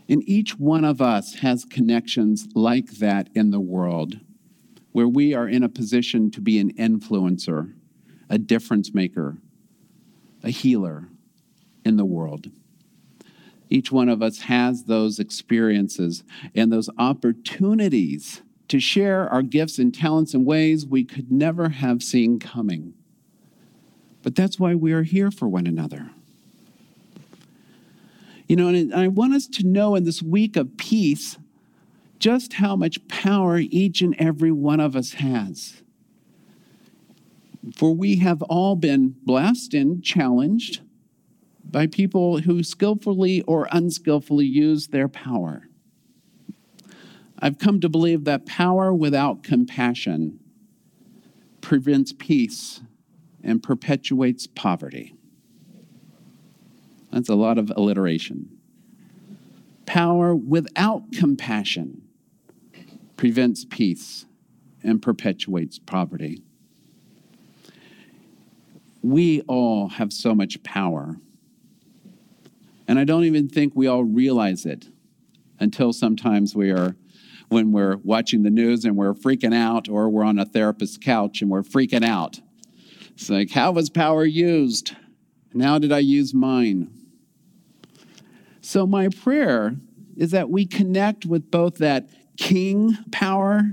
And 0.08 0.28
each 0.28 0.58
one 0.58 0.84
of 0.84 1.00
us 1.00 1.36
has 1.36 1.64
connections 1.64 2.48
like 2.56 2.94
that 2.94 3.28
in 3.32 3.52
the 3.52 3.60
world, 3.60 4.18
where 4.90 5.06
we 5.06 5.34
are 5.34 5.46
in 5.46 5.62
a 5.62 5.68
position 5.68 6.32
to 6.32 6.40
be 6.40 6.58
an 6.58 6.72
influencer, 6.74 7.72
a 8.28 8.38
difference 8.38 8.92
maker, 8.92 9.38
a 10.44 10.50
healer 10.50 11.08
in 11.84 11.96
the 11.96 12.04
world. 12.04 12.50
Each 13.70 13.90
one 13.90 14.08
of 14.08 14.22
us 14.22 14.42
has 14.42 14.84
those 14.84 15.18
experiences 15.18 16.22
and 16.54 16.72
those 16.72 16.90
opportunities 16.98 18.42
to 18.68 18.78
share 18.78 19.28
our 19.28 19.42
gifts 19.42 19.78
and 19.78 19.92
talents 19.92 20.34
in 20.34 20.44
ways 20.44 20.86
we 20.86 21.04
could 21.04 21.32
never 21.32 21.70
have 21.70 22.02
seen 22.02 22.38
coming. 22.38 22.94
But 24.22 24.34
that's 24.34 24.58
why 24.58 24.74
we 24.74 24.92
are 24.92 25.02
here 25.02 25.30
for 25.30 25.48
one 25.48 25.66
another. 25.66 26.10
You 28.46 28.56
know, 28.56 28.68
and 28.68 28.94
I 28.94 29.08
want 29.08 29.34
us 29.34 29.46
to 29.48 29.66
know 29.66 29.94
in 29.94 30.04
this 30.04 30.22
week 30.22 30.56
of 30.56 30.76
peace 30.76 31.38
just 32.18 32.54
how 32.54 32.76
much 32.76 33.06
power 33.08 33.58
each 33.58 34.02
and 34.02 34.14
every 34.18 34.52
one 34.52 34.80
of 34.80 34.94
us 34.94 35.14
has. 35.14 35.82
For 37.72 37.94
we 37.94 38.16
have 38.16 38.42
all 38.42 38.76
been 38.76 39.14
blessed 39.22 39.74
and 39.74 40.02
challenged 40.02 40.80
by 41.64 41.86
people 41.86 42.38
who 42.38 42.62
skillfully 42.62 43.42
or 43.42 43.68
unskillfully 43.72 44.46
use 44.46 44.88
their 44.88 45.08
power. 45.08 45.68
I've 47.38 47.58
come 47.58 47.80
to 47.80 47.88
believe 47.88 48.24
that 48.24 48.46
power 48.46 48.92
without 48.94 49.42
compassion 49.42 50.40
prevents 51.60 52.12
peace 52.12 52.82
and 53.42 53.62
perpetuates 53.62 54.46
poverty. 54.46 55.14
That's 57.10 57.28
a 57.28 57.34
lot 57.34 57.58
of 57.58 57.72
alliteration. 57.76 58.58
Power 59.86 60.34
without 60.34 61.12
compassion 61.12 62.02
prevents 63.16 63.64
peace 63.64 64.26
and 64.82 65.00
perpetuates 65.00 65.78
poverty. 65.78 66.42
We 69.04 69.42
all 69.42 69.88
have 69.88 70.14
so 70.14 70.34
much 70.34 70.62
power. 70.62 71.16
And 72.88 72.98
I 72.98 73.04
don't 73.04 73.24
even 73.24 73.50
think 73.50 73.74
we 73.76 73.86
all 73.86 74.02
realize 74.02 74.64
it 74.64 74.88
until 75.60 75.92
sometimes 75.92 76.54
we 76.56 76.70
are, 76.70 76.96
when 77.50 77.70
we're 77.70 77.96
watching 77.98 78.44
the 78.44 78.50
news 78.50 78.86
and 78.86 78.96
we're 78.96 79.12
freaking 79.12 79.54
out, 79.54 79.90
or 79.90 80.08
we're 80.08 80.24
on 80.24 80.38
a 80.38 80.46
therapist's 80.46 80.96
couch 80.96 81.42
and 81.42 81.50
we're 81.50 81.60
freaking 81.60 82.02
out. 82.02 82.40
It's 83.10 83.28
like, 83.28 83.50
how 83.50 83.72
was 83.72 83.90
power 83.90 84.24
used? 84.24 84.96
And 85.52 85.62
how 85.62 85.78
did 85.78 85.92
I 85.92 85.98
use 85.98 86.32
mine? 86.32 86.90
So, 88.62 88.86
my 88.86 89.10
prayer 89.10 89.76
is 90.16 90.30
that 90.30 90.48
we 90.48 90.64
connect 90.64 91.26
with 91.26 91.50
both 91.50 91.76
that 91.76 92.08
king 92.38 92.96
power 93.12 93.64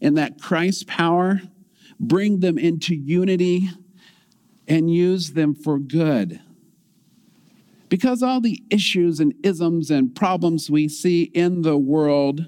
and 0.00 0.16
that 0.16 0.40
Christ 0.40 0.86
power, 0.86 1.42
bring 2.00 2.40
them 2.40 2.56
into 2.56 2.94
unity 2.94 3.68
and 4.68 4.92
use 4.92 5.32
them 5.32 5.54
for 5.54 5.78
good. 5.78 6.40
Because 7.88 8.22
all 8.22 8.40
the 8.40 8.62
issues 8.70 9.18
and 9.18 9.34
isms 9.42 9.90
and 9.90 10.14
problems 10.14 10.70
we 10.70 10.88
see 10.88 11.22
in 11.22 11.62
the 11.62 11.78
world, 11.78 12.46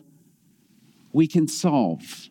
we 1.13 1.27
can 1.27 1.49
solve. 1.49 2.29